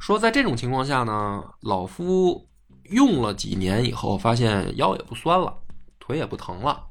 [0.00, 2.48] 说在这种情况下呢，老夫
[2.84, 5.54] 用了几年以后，发现腰也不酸了，
[6.00, 6.82] 腿也不疼了，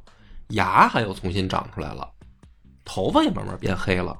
[0.50, 2.08] 牙还又重新长出来了，
[2.86, 4.16] 头发也慢慢变黑了。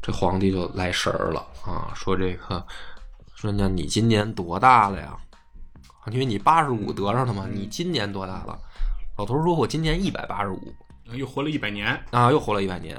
[0.00, 2.64] 这皇帝就来神儿了啊，说这个
[3.34, 5.18] 说那你今年多大了呀？
[6.12, 8.56] 因为你八十五得上的嘛，你今年多大了？
[9.18, 10.72] 老头说：“我今年一百八十五
[11.12, 12.96] 又活了一百年，啊，又活了一百年。”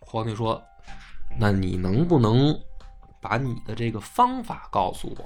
[0.00, 0.60] 皇帝说
[1.38, 2.58] ：“那你能不能
[3.20, 5.24] 把你的这个方法告诉我？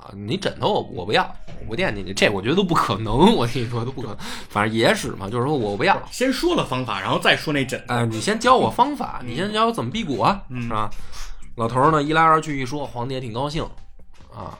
[0.00, 1.28] 啊，你枕头我我不要，
[1.60, 3.34] 我不惦记你，这我觉得都不可能。
[3.34, 4.16] 我跟你说都不可能，
[4.48, 6.00] 反正野史嘛，就是说我不要。
[6.12, 7.94] 先说了方法，然后再说那枕头。
[7.94, 10.88] 哎，你先教我方法，你先教我怎么辟谷啊，嗯是吧？
[11.56, 13.64] 老头儿呢一来二去一说，皇帝也挺高兴
[14.32, 14.56] 啊，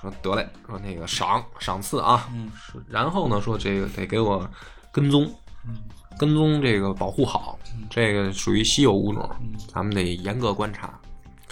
[0.00, 4.44] 说得嘞，说那个赏赏赐啊，嗯是然后呢说这个得给我
[4.90, 5.32] 跟踪，
[6.18, 7.56] 跟踪这个保护好，
[7.88, 9.30] 这个属于稀有物种，
[9.72, 10.98] 咱们得严格观察，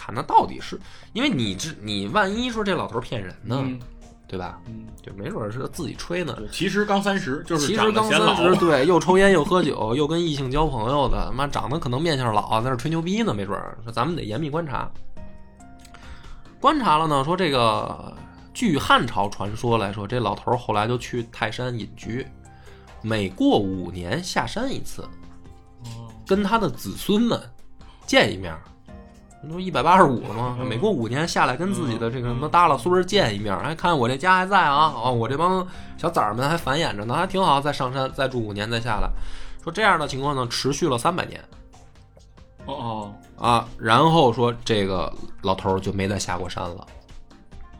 [0.00, 0.80] 看他到底是
[1.12, 3.78] 因为你这你万一说这老头骗人呢，嗯
[4.26, 4.60] 对吧？
[4.66, 6.38] 嗯，就没准儿是自己吹呢。
[6.52, 8.36] 其实刚三十，就是其长实刚三。
[8.36, 13.76] 十，对，又抽烟又喝酒，又跟异性交朋友的，妈长得可能面相老，在那吹牛逼呢，没准儿。
[13.82, 14.88] 说咱们得严密观察。
[16.60, 18.16] 观察了呢，说这个
[18.54, 22.24] 据汉朝传说来说，这老头儿后来就去泰山隐居，
[23.02, 25.02] 每过五年下山一次，
[25.82, 27.42] 哦跟他的子孙们
[28.06, 28.62] 见一面儿。
[29.42, 30.56] 那不一百八十五了吗？
[30.60, 37.60] 嗯每过五年下来跟自己的这个什么耷拉孙儿见一面儿，哎，看我这家还在啊，哦，我这帮小崽儿们还繁衍着呢，还挺好。
[37.60, 39.08] 再上山，再住五年，再下来，
[39.64, 41.40] 说这样的情况呢，持续了三百年
[42.66, 43.68] 哦哦，啊。
[43.78, 45.10] 然后说这个
[45.42, 46.86] 老头儿就没再下过山了，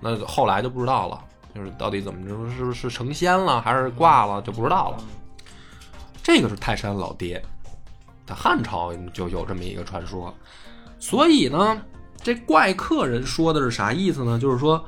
[0.01, 1.23] 那后来就不知道了，
[1.55, 4.99] 就是到底怎么着，是是成仙了还是挂了就不知道了。
[6.23, 7.43] 这个是泰山老爹，
[8.27, 10.33] 在汉朝就有这么一个传说，
[11.01, 11.83] 所以呢，
[12.23, 14.39] 这怪客人说的是啥意思呢？
[14.39, 14.85] 就是说，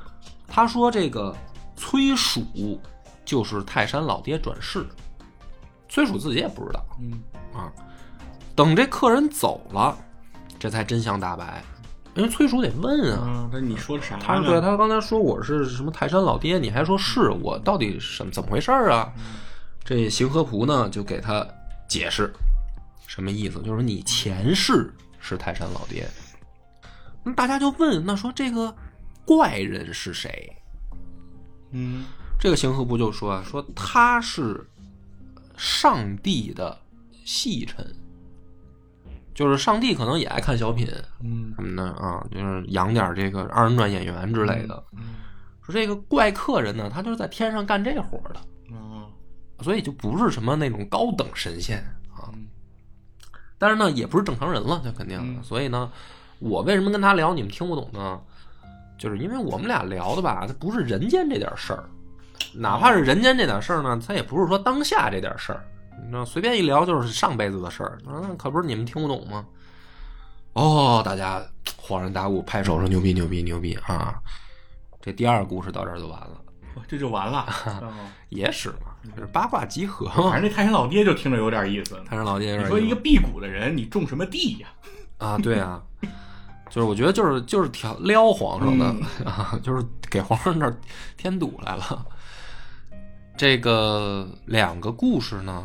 [0.46, 1.34] 他说这个
[1.74, 2.78] 崔曙
[3.24, 4.86] 就是泰山老爹转世，
[5.88, 7.20] 崔曙自己也不知道嗯
[7.52, 7.72] 啊。
[8.54, 9.96] 等这客人走了，
[10.58, 11.64] 这才真相大白。
[12.14, 14.22] 因为崔蜀得问啊，啊，那你说的啥呢？
[14.22, 19.10] 他对他刚才说我是什么泰山老爹，你还说是我到底什么怎么回事儿啊？
[19.82, 21.42] 这邢和仆呢就给他
[21.88, 22.30] 解释，
[23.06, 23.62] 什么意思？
[23.62, 24.92] 就是你前世
[25.22, 26.06] 是泰山老爹。
[27.24, 28.76] 那大家就问，那说这个
[29.24, 30.54] 怪人是谁？
[31.70, 32.04] 嗯
[32.38, 34.68] 这个邢和部就说啊，说他是
[35.56, 36.76] 上帝的
[37.24, 37.86] 戏臣，
[39.32, 40.86] 就是上帝可能也爱看小品
[41.20, 44.84] 嗯什么的啊，就是养点这个二人转演员之类的。
[44.92, 45.14] 嗯
[45.64, 48.40] 说这个怪客人呢，他就是在天上干这活的，
[48.76, 49.06] 啊
[49.60, 51.80] 所以就不是什么那种高等神仙。
[53.62, 55.40] 但是呢，也不是正常人了，这肯定的。
[55.40, 55.88] 嗯所以呢，
[56.40, 58.18] 我为什么跟他聊你们听不懂呢？
[58.98, 61.84] 就是因为我们俩聊的吧，它不是人间这点事儿，
[62.52, 65.64] 哪怕是人间这点事儿呢，它也不是说当下这点事儿。
[66.02, 69.46] 你知道，随便一聊就是上辈子的事儿，那可不是你们听不懂吗？
[70.54, 71.40] 哦，大家
[71.80, 74.20] 恍然大悟，拍手说牛逼牛逼牛逼啊！
[75.00, 76.40] 这第二个故事到这儿就完了。
[76.88, 77.46] 这就完了。
[77.80, 77.92] 哦
[78.28, 80.30] 野史嘛，就是八卦集合嘛。
[80.30, 82.00] 反正那泰山老爹就听着有点意思。
[82.08, 84.68] 太上老爹你说一个辟谷的人，你种什么地呀？
[85.18, 85.80] 啊，对啊，
[86.68, 90.76] 就是我觉得就是就是挑撩皇上的、嗯 啊，就是给皇上这儿
[91.16, 92.04] 添堵来了。
[93.36, 95.64] 这个两个故事呢，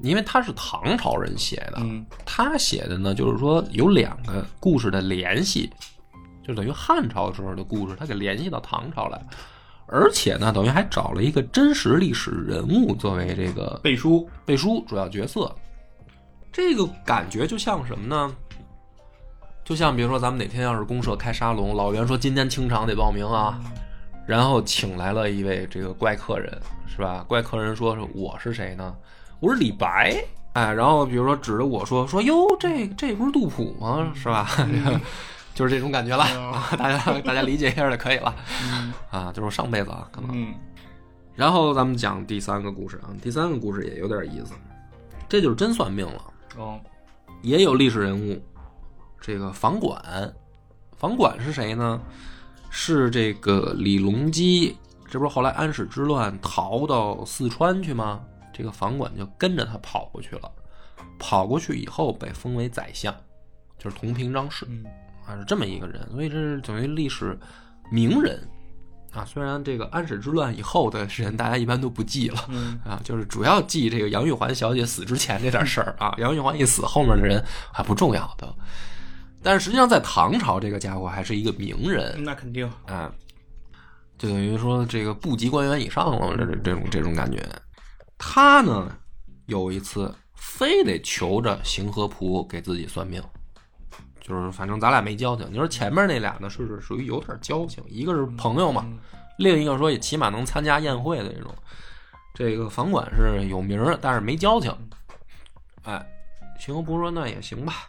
[0.00, 5.70] 因为他是唐朝人写的，嗯他写的呢就是说有两个故事的联系，
[6.46, 9.20] 就等于汉朝时候的故事，他给联系到唐朝来，
[9.90, 14.28] 而且呢，等于还找了一个真实历史人物作为这个背书。
[14.44, 15.50] 背书主要角色，
[16.52, 18.34] 这个感觉就像什么呢？
[19.64, 23.60] 就像比如说咱们哪天要是公社开沙龙，老袁说今天清场得报名啊，
[24.26, 26.50] 然后请来了一位这个怪客人，
[26.86, 27.24] 是吧？
[27.28, 28.94] 怪客人说是我是谁呢？
[29.40, 30.16] 我是李白。
[30.54, 34.10] 哎，然后比如说指着我说说哟，这这不是杜甫吗？
[34.14, 34.48] 是吧？
[35.58, 38.32] 就是这种感觉了啊， 大家大家理解一下就可以了
[39.10, 40.30] 啊，就是上辈子啊，可能。
[40.32, 40.54] 嗯
[41.34, 44.54] 然后咱们讲第三个故事啊，第三个故事也有点意思，
[45.28, 46.22] 这就是真算命了，
[46.56, 46.80] 哦
[47.42, 48.40] 也有历史人物，
[49.20, 50.00] 这个房管，
[50.96, 52.00] 房管是谁呢？
[52.70, 54.76] 是这个李隆基，
[55.08, 58.20] 这不是后来安史之乱逃到四川去吗？
[58.52, 60.50] 这个房管就跟着他跑过去了，
[61.18, 63.12] 跑过去以后被封为宰相，
[63.76, 64.64] 就是同平章事。
[64.68, 64.84] 嗯
[65.28, 67.38] 啊，是这么一个人，所以这是等于历史
[67.92, 68.40] 名人
[69.12, 69.24] 啊。
[69.26, 76.14] 虽然这个安史之乱以后的人，大家一般都不记了嗯啊，就是主要记这个杨玉环小姐死之前这点事儿啊。
[76.16, 78.54] 杨玉环一死，后面的人还不重要的。
[79.42, 82.68] 但是实际上，在唐朝，这个家伙还是一个名人那肯定。
[82.86, 83.12] 啊，
[84.16, 87.46] 就等于说这个部级官员以上了，这这这种这种感觉。
[88.16, 88.90] 他呢，
[89.46, 93.22] 有一次非得求着邢和仆给自己算命，
[94.28, 95.46] 就是反正咱俩没交情。
[95.50, 98.86] 你说前面那俩呢，是是属于有点交情，一个是朋友嘛，
[99.38, 101.54] 另一个说也起码能参加宴会的这种。
[102.34, 104.72] 这个房管是有名儿，但是没交情。
[105.82, 106.06] 哎，
[106.60, 107.88] 邢和仆说那也行吧，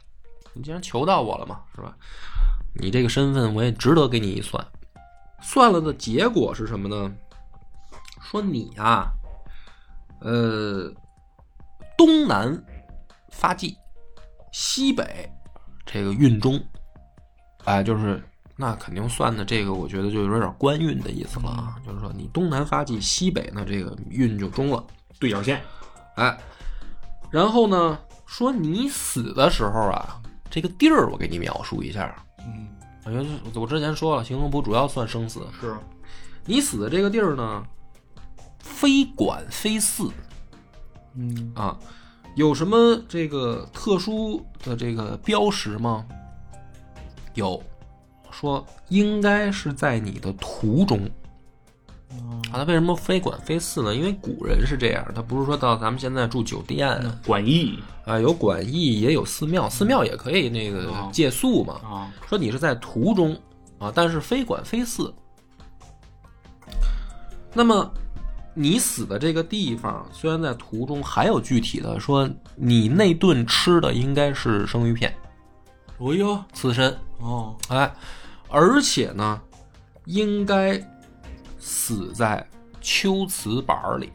[0.54, 1.96] 你既然求到我了嘛，是吧？
[2.74, 4.66] 你这个身份我也值得给你一算。
[5.42, 7.14] 算了的结果是什么呢？
[8.22, 9.12] 说你啊，
[10.22, 10.92] 呃，
[11.98, 12.64] 东南
[13.30, 13.78] 发迹，
[14.52, 15.32] 西北
[15.92, 16.62] 这个运中，
[17.64, 18.22] 哎，就是
[18.56, 21.76] 那肯定算的这个，我觉得就有点官运的意思了啊。
[21.86, 24.84] 就是说你东南发迹，西北呢这个运就中了，
[25.20, 25.62] 对角线，
[26.16, 26.38] 哎。
[27.32, 32.16] 然后呢，说你死的时候啊，这个地儿我给你描述一下。
[32.40, 32.68] 嗯，
[33.06, 35.76] 我觉得我之前说了，行横卜主要算生死，是
[36.46, 37.64] 你死的这个地儿呢，
[38.60, 40.12] 非管非寺
[41.14, 41.78] 嗯啊，
[42.40, 46.06] 有什么这个特殊的这个标识吗？
[47.34, 47.62] 有，
[48.32, 51.04] 说应该是在你的途中
[52.14, 52.40] 啊。
[52.54, 53.94] 他为什么非馆非寺呢？
[53.94, 61.74] 因为古人是这样，他不是说到咱们现在住酒店啊，管驿啊有馆驿也有寺庙，寺庙也可以那个哦借宿嘛。
[61.84, 63.38] 啊，说你是在途中
[63.80, 65.14] 啊，但是非馆非寺。
[67.54, 67.92] 那么
[68.62, 75.16] 你死的这个地方虽然在图中，还有具体的说，你那顿吃的应该是生鱼片、
[75.98, 77.90] 哦哟，刺身，哦，哎，
[78.50, 79.40] 而且呢，
[80.04, 80.78] 应该
[81.58, 82.46] 死在
[82.82, 84.12] 秋瓷板儿里。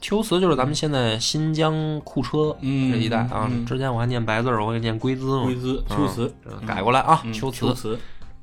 [0.00, 3.48] 秋瓷就是咱们现在新疆库车嗯这一带啊。
[3.48, 7.96] 嗯之前我还念白字儿，我给念龟兹嘛，龟兹嗯秋瓷这改过来啊，嗯秋瓷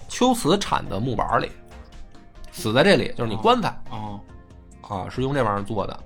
[0.08, 1.52] 秋瓷产的木板儿里，
[2.54, 4.18] 死在这里，就是你棺材、哦，
[4.88, 6.00] 啊，是用这玩意儿做的。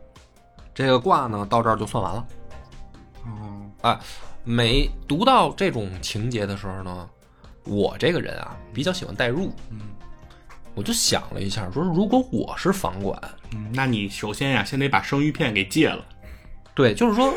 [0.74, 2.28] 这个卦呢，到这儿就算完了。
[3.82, 4.00] 哦，
[4.44, 7.10] 每读到这种情节的时候呢，
[7.66, 9.82] 我这个人啊比较喜欢代入，嗯
[10.76, 13.20] 我就想了一下，说如果我是房管，
[13.54, 16.06] 嗯，那你首先呀，先得把生鱼片给戒了，
[16.74, 17.34] 对，就是说，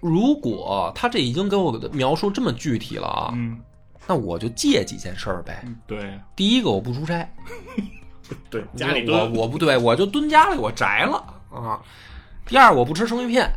[0.00, 3.60] 如果他这已经给我描述这么具体了啊，嗯，
[4.06, 5.64] 那我就借几件事儿呗。
[5.88, 7.28] 对第一个，我不出差，
[8.50, 11.16] 对，家里我蹲，我不对，我就蹲家里，我宅了
[11.50, 11.80] 啊。
[12.46, 13.50] 第二，我不吃生鱼片。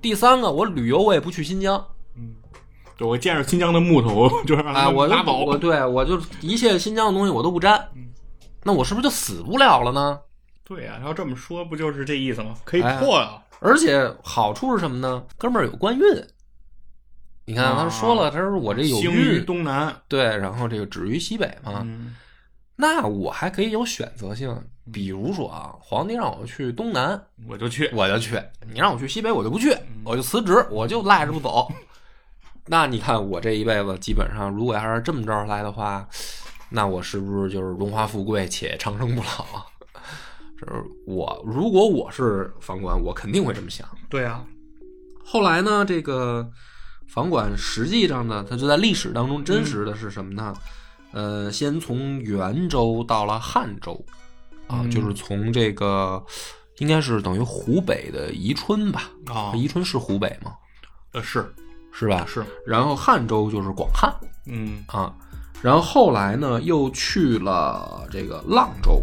[0.00, 1.82] 第三个，我旅游我也不去新疆，
[2.96, 7.88] 对我见着新疆的木头，我就是哎，我拉走，我对我就一切新疆的东西我都不沾，
[8.62, 10.20] 那我是不是就死不了了呢？
[10.62, 12.54] 对呀，要这么说，不就是这意思吗？
[12.64, 15.24] 可以哎破啊，而且好处是什么呢？
[15.38, 16.04] 哥们儿有官运，
[17.46, 22.14] 你看他说了，他说我这有运，东南，对，然后这个止于西北嘛，嗯
[22.76, 24.52] 那我还可以有选择性，
[24.92, 31.68] 比如说啊，皇帝让我去东南，我就去，我就去；你让我去西北，我就不去，我就辞职，我就赖着不走。
[32.66, 36.08] 那你看我这一辈子，基本上如果要是这么着来的话，
[36.70, 39.66] 那我是不是就是荣华富贵且长生不老？
[40.60, 43.86] 就是我，如果我是房管，我肯定会这么想。
[44.08, 44.44] 对啊，
[45.24, 46.50] 后来呢，这个
[47.06, 50.54] 房管实际上呢，它就在历史当中真实的是什么呢？
[51.14, 54.04] 呃，先从元州到了汉州，
[54.66, 56.20] 啊，嗯就是从这个
[56.78, 59.08] 应该是等于湖北的宜春吧？
[59.26, 60.52] 啊，宜春是湖北吗？
[61.12, 61.54] 呃是
[61.92, 62.26] 是吧？
[62.26, 64.12] 是，然后汉州就是广汉
[64.46, 65.14] 嗯啊，
[65.62, 69.00] 然后后来呢又去了这个阆州，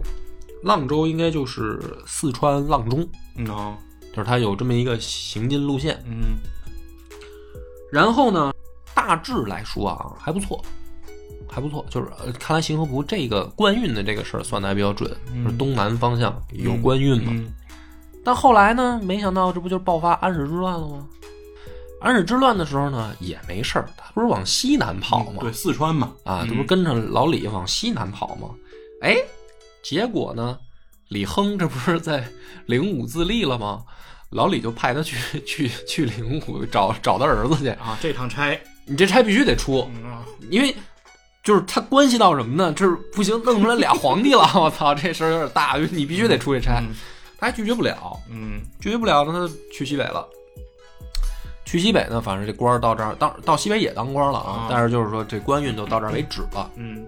[0.66, 3.78] 阆州应该就是四川阆中，嗯哦
[4.12, 6.04] 就是它有这么一个行进路线。
[6.06, 6.36] 嗯
[7.90, 8.54] 然后呢，
[8.94, 10.62] 大致来说啊，还不错，
[11.52, 11.86] 还不错。
[11.90, 15.12] 就是呃看来行河图这个官运的这个事儿算的还比较准，
[15.46, 17.32] 是东南方向有官运嘛。
[17.36, 17.54] 嗯
[18.24, 21.08] 但后来呢，没想到这不就爆发安史之乱了吗？
[22.00, 25.40] 安史之乱的时候呢，也没事儿，他不是往西南跑吗？
[25.40, 28.50] 对，四川嘛，啊，嗯这不是跟着老李往西南跑吗？
[29.02, 29.18] 哎，
[29.82, 30.56] 结果呢，
[31.08, 32.24] 李亨这不是在
[32.68, 33.82] 灵武自立了吗？
[34.30, 40.76] 老李就派他去去去灵武找找他儿子去，啊，这趟差，你这差必须得出，嗯啊，因为
[41.44, 42.72] 就是他关系到什么呢？
[42.74, 46.94] 就是不行，弄出来俩皇帝了， 我操，这事儿有点大，你必须得出去拆，嗯。
[47.40, 48.62] 他还拒绝不了，嗯。
[48.80, 50.28] 拒绝不了呢，他去西北了。
[51.66, 56.70] 去西北呢，反正这官儿到这儿，到到西北也当官了啊啊，但是就是说这官运就到这儿为止了。
[56.76, 57.06] 嗯。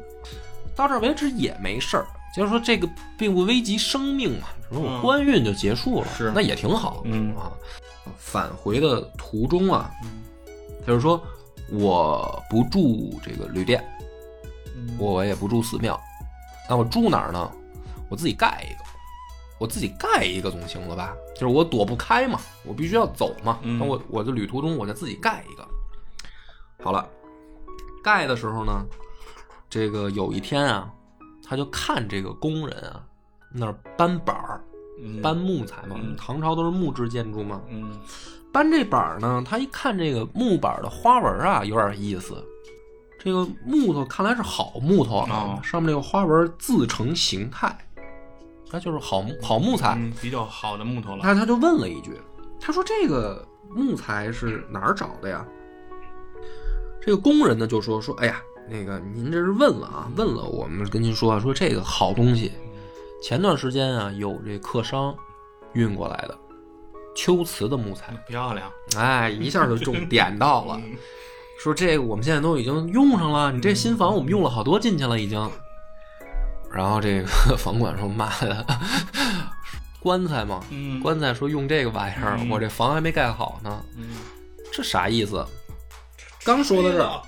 [0.76, 6.32] 到这儿为止也没事儿，就是说这个并不危及生命嘛，说我嗯官运就结束了，是。
[6.34, 7.36] 那也挺好，嗯。
[7.36, 7.52] 啊。
[8.18, 10.24] 返回的途中啊，嗯。
[10.88, 11.22] 就是说
[11.70, 13.93] 我不住这个旅店，嗯
[14.98, 16.00] 我也不住寺庙，
[16.70, 17.52] 那我住哪儿呢？
[18.10, 18.84] 我自己盖一个，
[19.60, 21.16] 我自己盖一个总行了吧？
[21.34, 23.58] 就是我躲不开嘛，我必须要走嘛。
[23.64, 25.68] 嗯那我我的旅途中，我就自己盖一个。
[26.84, 27.08] 好了，
[28.04, 28.86] 盖的时候呢，
[29.70, 30.92] 这个有一天啊，
[31.44, 33.04] 他就看这个工人啊
[33.52, 34.62] 那儿搬板儿，
[35.02, 37.92] 嗯搬木材嘛，嗯唐朝都是木质建筑嘛，嗯
[38.52, 42.44] 搬这板儿呢，他一看这个木板的花纹啊，有点意思。
[43.24, 47.74] 这个木头看来是好木头啊，哦上面这个花纹自成形态，
[48.70, 49.96] 那就是好好木材。
[49.98, 51.24] 嗯，比较好的木头了。
[51.24, 52.20] 他他就问了一句，
[52.60, 55.46] 他说：“这个木材是哪儿找的呀？”
[57.02, 62.52] 这个工人呢就说：“说，哎呀，那个您这是问了啊，问了，我们跟您说啊，说这个好东西，
[63.22, 65.16] 前段时间啊有这客商
[65.72, 66.38] 运过来的
[67.16, 70.82] 秋瓷的木材，漂亮，哎，一下就中点到了。
[71.64, 75.50] 嗯说这个我们现在都已经用上了，你这新房我们用了好多进去了已经。
[76.70, 78.66] 然后这个 房管说：“妈的，
[80.02, 84.10] 棺材嘛，嗯，棺材说用这个玩意儿，嗯我这房还没盖好呢，嗯，
[84.74, 85.46] 这啥意思？”
[86.44, 87.22] 刚说到这儿，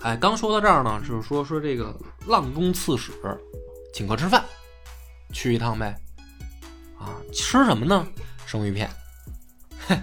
[0.00, 1.94] 哎，刚说到这儿呢，就是说说这个
[2.26, 3.12] 阆中刺史
[3.92, 4.42] 请客吃饭，
[5.34, 5.94] 去一趟呗。
[6.98, 8.06] 啊，吃什么呢？
[8.46, 8.88] 生鱼片。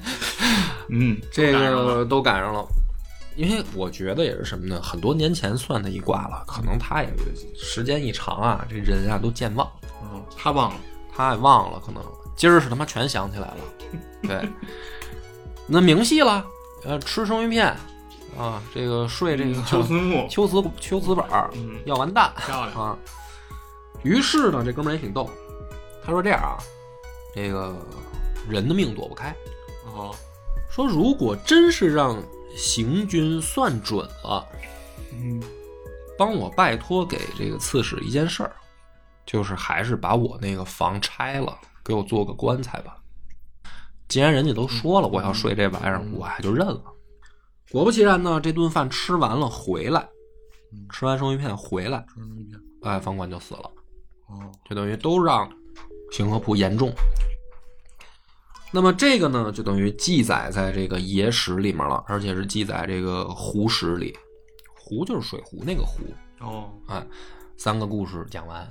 [0.90, 2.68] 嗯，这个都赶上了，
[3.40, 4.82] 因为我觉得也是什么呢？
[4.82, 7.10] 很多年前算他一卦了，可能他也
[7.56, 9.66] 时间一长啊，这人啊都健忘，
[10.04, 10.80] 嗯，他忘了，
[11.16, 12.04] 他也忘了，可能
[12.36, 13.58] 今儿是他妈全想起来了。
[14.24, 14.50] 对，
[15.66, 16.46] 那明细了，
[16.84, 17.74] 呃，吃生鱼片
[18.38, 22.98] 啊，这个睡这个秋瓷木， 秋瓷秋瓷板儿嗯，要完蛋漂亮，啊。
[24.04, 25.30] 于是呢，这哥们儿也挺逗，
[26.04, 26.60] 他说这样啊，
[27.34, 27.74] 这个
[28.50, 29.34] 人的命躲不开。
[29.96, 30.14] 哦，
[30.70, 32.22] 说如果真是让
[32.60, 34.46] 行军算准了，
[35.14, 35.42] 嗯，
[36.18, 38.54] 帮我拜托给这个刺史一件事儿，
[39.26, 42.98] 就是还是把我那个房拆了，给我做个棺材吧。
[44.10, 46.84] 既然人家都说了我要睡这玩意儿，我还就认了。
[47.72, 50.06] 果不其然呢，这顿饭吃完了回来，
[50.92, 52.06] 吃完生鱼片回来，
[52.82, 53.72] 哎，房管就死了。
[54.28, 55.50] 哦，就等于都让
[56.12, 56.92] 行河浦严重。
[58.72, 64.16] 那么这个呢，就等于记载在这个野史里面了，而且是记载这个湖史里。
[64.76, 66.00] 湖就是水湖那个湖，
[66.40, 67.06] 哦，哎，
[67.58, 68.68] 三个故事讲完，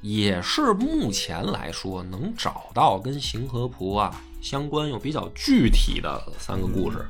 [0.00, 7.06] 也是目前来说能找到跟行河浦啊相关又比较具体的三个故事。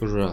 [0.00, 0.32] 就是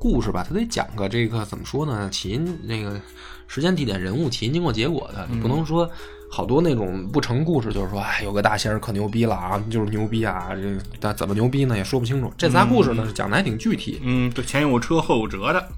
[0.00, 2.10] 故事吧，它得讲个这个怎么说呢？
[2.10, 3.00] 起因那个
[3.46, 5.90] 时间、地点、人物、起因、经过、结果的，你不能说
[6.30, 12.32] 好多那种不成故事，就是说哎有个大仙儿可牛逼了啊，就是牛逼啊，这但怎么牛逼呢也说不清楚。
[12.36, 15.68] 这仨故事呢讲的还挺具体，嗯，对，前有车后有辙的，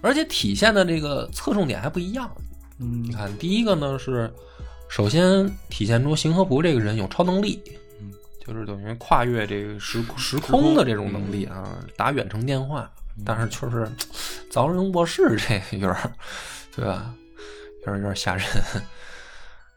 [0.00, 2.30] 而且体现的这个侧重点还不一样。
[2.78, 3.02] 嗯。
[3.02, 4.32] 你看，第一个呢是，
[4.88, 7.60] 首先体现出行河浦这个人有超能力，
[8.00, 8.12] 嗯，
[8.46, 12.90] 就是等于跨越这个时时空的这种能力啊，打远程电话，
[13.24, 13.90] 但是就是
[14.50, 16.12] 凿人卧室这有点儿，
[16.74, 17.14] 对吧？
[17.80, 18.46] 有点儿有点儿吓人。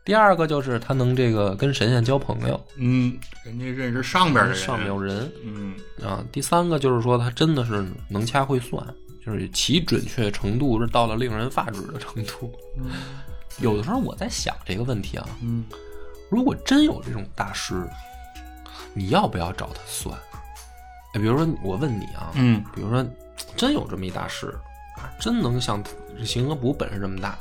[0.06, 5.76] 第二个就是他能这个跟神仙交朋友，嗯，人家认识上边的人，上边有人嗯
[6.06, 6.22] 啊。
[6.30, 8.86] 第三个就是说他真的是能掐会算，
[9.26, 12.54] 就是其准确程度是到了令人发指的程度。
[13.60, 15.64] 有的时候我在想这个问题啊，嗯
[16.30, 17.88] 如果真有这种大师，
[18.94, 20.14] 你要不要找他算？
[21.14, 23.06] 哎，比如说我问你啊，嗯比如说
[23.56, 24.48] 真有这么一大师
[24.98, 25.84] 啊，真能像
[26.24, 27.38] 行河浦本事这么大，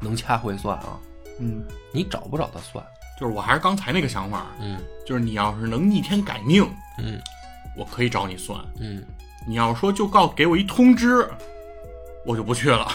[0.00, 0.98] 能掐会算啊，
[1.38, 2.84] 嗯，你找不找他算？
[3.18, 6.68] 就是我还是刚才那个想法，嗯就是你要是能逆天改命，
[6.98, 7.20] 嗯
[7.76, 9.02] 我可以找你算；嗯
[9.46, 11.26] 你要说就告给我一通知，
[12.24, 12.90] 我就不去了。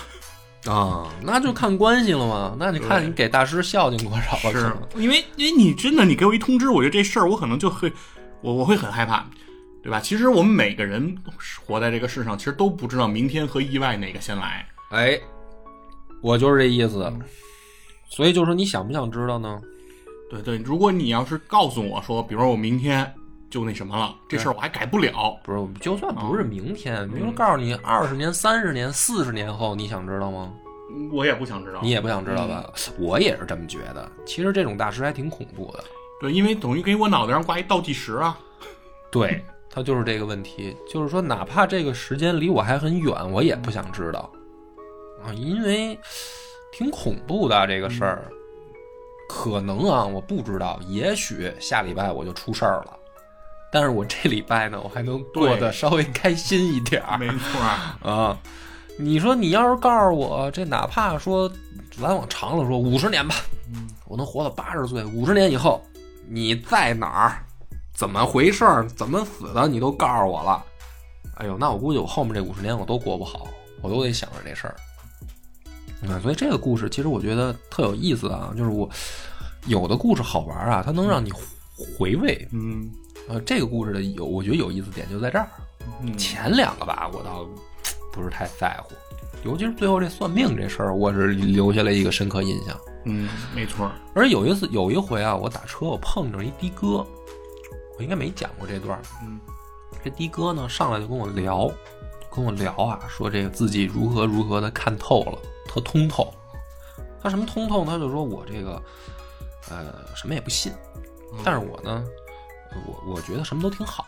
[0.65, 2.55] 啊，那就看关系了嘛。
[2.59, 4.53] 那你看你给大师孝敬多少了？
[4.53, 4.71] 是
[5.01, 7.91] 因为因为你真的你给我一通知，我觉得这事儿我可能就会
[8.41, 9.25] 我我会很害怕，
[9.83, 9.99] 对吧？
[9.99, 11.15] 其实我们每个人
[11.65, 14.65] 活在这个世上，其实都不知道明天和意外哪个先来。
[14.91, 15.19] 哎，
[16.21, 17.11] 我就是这意思。
[18.09, 19.59] 所以就是说，你想不想知道呢？
[20.29, 23.11] 对对，如果你要是告诉我说，比如说我明天
[23.49, 30.53] 就那什么了，这事儿我还改不了，不是，就算不是明天，比如说告诉你二十年、三十年、四十年后，你想知道吗？
[31.11, 31.79] 我也不想知道。
[31.81, 32.69] 你也不想知道吧？
[32.99, 34.11] 我也是这么觉得。
[34.25, 35.83] 其实这种大师还挺恐怖的。
[36.19, 38.37] 对，因为等于给我脑袋上挂一倒计时啊。
[39.09, 44.29] 对，他就是这个问题，就是说，哪怕这个时间离我还很远，我也不想知道
[45.23, 45.97] 啊，因为
[46.73, 48.29] 挺恐怖的这个事儿。
[49.29, 52.93] 可能啊，我不知道，也许下礼拜我就出事儿了，
[53.71, 57.17] 但是我这礼拜呢，我还能过得稍微开心一点儿。
[57.17, 58.37] 没错儿，啊，
[58.99, 61.49] 你说你要是告诉我，这哪怕说
[61.97, 63.35] 咱往长了说，五十年吧，
[63.73, 65.81] 嗯我能活到八十岁，五十年以后
[66.27, 67.45] 你在哪儿，
[68.01, 70.65] 怎么回事儿，怎么死的，你都告诉我了。
[71.35, 73.47] 哎呦，那我估计我后面这五十年我都过不好，
[73.79, 74.75] 我都得想着这事儿。
[76.09, 78.89] 啊，所以这个故事其实我觉得特有意思啊，就是我
[79.67, 82.47] 有的故事好玩啊，它能让你回味。
[82.51, 82.89] 嗯
[83.29, 85.47] 呃，这个故事的有，我觉得有意思点就在这儿。
[86.01, 87.45] 嗯前两个吧，我倒
[88.11, 88.95] 不是太在乎，
[89.47, 92.75] 尤其是最后这算命这事儿，我是留下了一个深刻印象。
[93.05, 93.91] 嗯，没错。
[94.15, 97.05] 而有一次，有一回啊，我打车我碰着一的哥，
[97.97, 99.01] 我应该没讲过这段儿。
[99.23, 99.39] 嗯
[100.03, 101.69] 这的哥呢上来就跟我聊，
[102.33, 105.37] 跟我聊啊，说这个自己如何如何的看透了，
[105.67, 106.33] 特通透。
[107.21, 107.91] 他什么通透呢？
[107.91, 108.81] 他就说我这个
[109.69, 110.73] 呃什么也不信，
[111.43, 112.03] 但是我呢，
[112.87, 114.07] 我我觉得什么都挺好。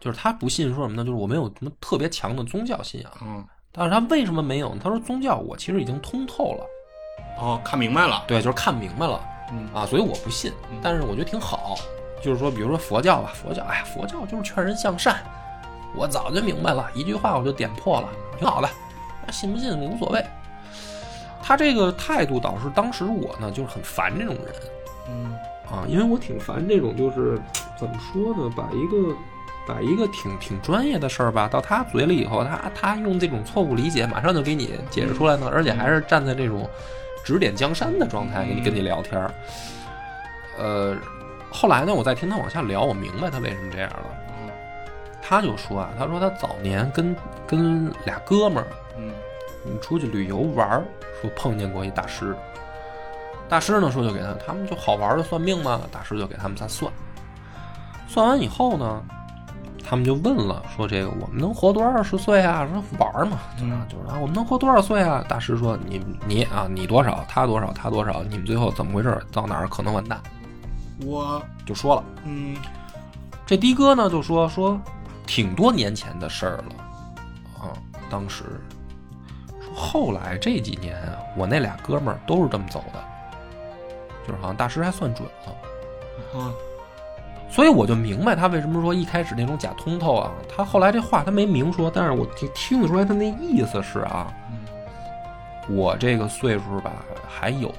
[0.00, 1.04] 就是他不信说什么呢？
[1.04, 4.80] 就是我没有什么特别强的宗教信仰，嗯但是他为什么没有呢？
[4.82, 6.66] 他说宗教我其实已经通透了，
[7.38, 8.24] 哦，看明白了。
[8.26, 9.22] 对，就是看明白了。
[9.52, 10.52] 嗯啊，所以我不信，
[10.82, 11.76] 但是我觉得挺好。
[12.22, 15.16] 就是说，比如说佛教吧，佛教，哎呀，佛教就是劝人向善，
[15.94, 18.08] 我早就明白了，一句话我就点破了，
[18.38, 18.68] 挺好的，
[19.32, 20.24] 信不信无所谓。
[21.42, 24.54] 他这个态度导致当时我呢就是很烦这种人。
[25.08, 25.36] 嗯。
[25.70, 27.40] 啊，因为我挺烦这种就是
[27.78, 29.14] 怎么说呢，把一个
[29.68, 36.68] 把一个挺挺专业的事儿吧，到他嘴里以后，他他用这种错误理解，马上就给你解释出来呢，而且还是站在这种
[37.24, 39.32] 指点江山的状态，跟你跟你聊天儿。
[40.58, 40.96] 呃，
[41.52, 44.04] 后来呢，我再听他往下聊，我明白他为什么这样了。
[44.42, 44.50] 嗯
[45.22, 47.14] 他就说啊，他说他早年跟
[47.46, 48.66] 跟俩哥们儿
[48.98, 49.12] 嗯
[49.64, 50.84] 嗯出去旅游玩儿，
[51.20, 52.34] 说碰见过一大师。
[53.48, 56.90] 大师呢说就给他，他们就好玩的算命嘛，大师就给他们仨算。
[58.08, 59.00] 算完以后呢，
[59.88, 62.66] 他们就问了，说这个我们能活多少十岁啊？
[62.72, 65.24] 说玩嘛，就是嗯就是啊，我们能活多少岁啊？
[65.28, 69.16] 大师说你你啊，你多少，他多少，他多少，你们最后怎么回事？
[69.30, 70.20] 到哪儿可能完蛋？
[71.04, 72.04] 我就说了。
[72.24, 72.56] 嗯。
[73.46, 74.80] 这的哥呢就说说
[75.26, 76.74] 挺多年前的事儿了。
[77.60, 77.72] 啊，
[78.08, 78.44] 当时。
[79.60, 83.04] 说后来这几年啊，我那俩哥们儿都是这么走的，
[84.26, 86.52] 就是好像大师还算准了，啊。
[87.50, 94.32] 所以我就明白他为什么说一开始那种假通透啊，他后来这话他没明说，但是我听听得出来他那意思是啊，
[95.68, 96.92] 我这个岁数吧
[97.28, 97.72] 还有。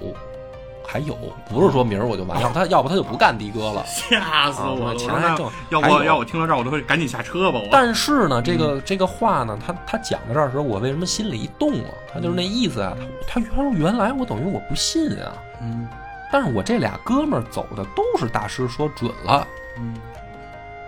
[0.92, 1.16] 还有，
[1.50, 3.86] 不是说明儿我就完了，他要不他就不干的哥了。
[3.86, 4.96] 吓死啊我了！
[4.98, 7.60] 钱还挣要我要我听到这儿，我都会赶紧下车吧。
[7.60, 11.92] 我但是呢，这个这个话呢，他他讲到这儿的时候，我为什么心里一动啊？
[12.14, 12.94] 他就是那意思啊，
[13.26, 15.32] 他他原原来我等于我不信啊，
[15.62, 15.88] 嗯
[16.30, 19.96] 但是我这俩哥们儿走的都是大师说准了，嗯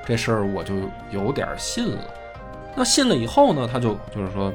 [0.06, 0.74] 这事儿我就
[1.12, 2.02] 有点信了。
[2.76, 4.52] 那信了以后呢，他就就是说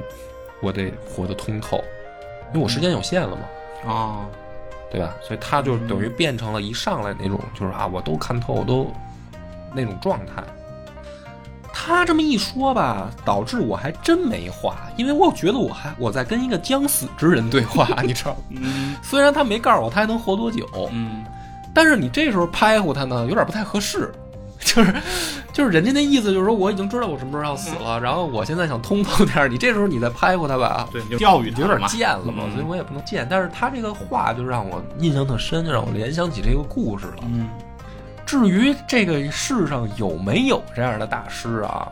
[0.60, 1.82] 我得活得通透，
[2.52, 3.42] 因为我时间有限了嘛，
[3.86, 4.26] 哦
[4.90, 5.14] 对吧？
[5.22, 8.90] 所以他就等于变成了一上来那种，就是啊，我都看透，我都
[9.74, 10.42] 那种状态。
[11.72, 18.38] 他这么一说吧，导致我还真没话，因为我觉得我还我在跟一个将死之人对话，你知道吗？
[18.50, 21.24] 嗯虽然他没告诉我他还能活多久，嗯
[21.74, 24.12] 但是你这时候拍糊他呢，有点不太合适。
[24.74, 24.94] 就是，
[25.52, 31.80] 就是人家那意思就是说我已经知道我什么时候要死了，然后我现在想通透点儿，你这时候你再拍过他吧，对，你就教育有点。
[31.88, 33.26] 贱了嘛，嗯所以我也不能贱。
[33.28, 37.22] 但是他这个话就让我印象特深，就让我联想起这个故事了。
[37.24, 37.48] 嗯
[38.26, 41.90] 至于这个世上有没有这样的大师啊，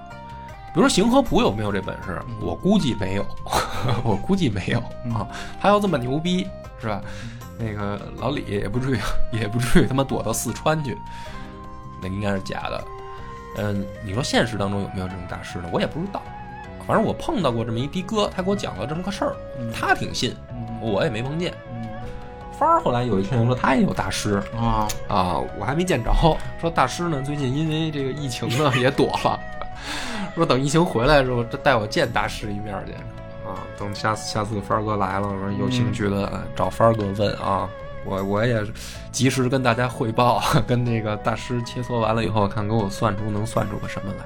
[0.67, 3.25] 比如说邢和普有没有这本事，我估计没有，
[4.05, 4.79] 我估计没有
[5.15, 5.27] 啊。
[5.59, 6.47] 他要这么牛逼
[6.79, 7.01] 是吧？
[7.59, 8.99] 那个老李也不至于，
[9.33, 10.95] 也不至于他妈躲到四川去，
[12.07, 12.85] 那应该是假的。
[13.59, 15.69] 嗯，你说现实当中有没有这种大师呢？
[15.73, 16.23] 我也不知道。
[16.87, 19.35] 反正我碰到过这么一的哥，他给我讲了这么个事儿，
[19.75, 20.37] 他挺信，
[20.81, 21.53] 我也没碰见。
[22.59, 26.11] 芳儿后来有一天说他也有大师啊啊，我还没见着。
[26.61, 29.41] 说大师呢，最近因为这个疫情呢 也躲了，
[30.35, 32.93] 说等疫情回来的时候，这带我见大师一面去
[33.49, 33.61] 啊。
[33.79, 37.69] 等下次下次帆儿哥来了，说有兴趣的找帆儿哥问啊。
[38.07, 38.65] 我我也
[39.11, 44.25] 及时跟大家汇报， 跟那个大师切磋完了以后，看给我算出能算出个什么来。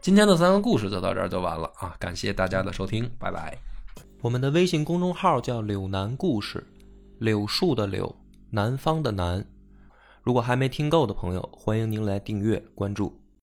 [0.00, 1.94] 今天的三个故事就到这儿就完了啊！
[1.98, 3.58] 感谢大家的收听，拜拜。
[4.20, 6.66] 我们的微信公众号叫“柳南故事”，
[7.18, 8.16] 柳树的柳，
[8.50, 9.44] 南方的南。
[10.22, 13.20] 如果还没听够的朋友，欢迎您来订阅关注。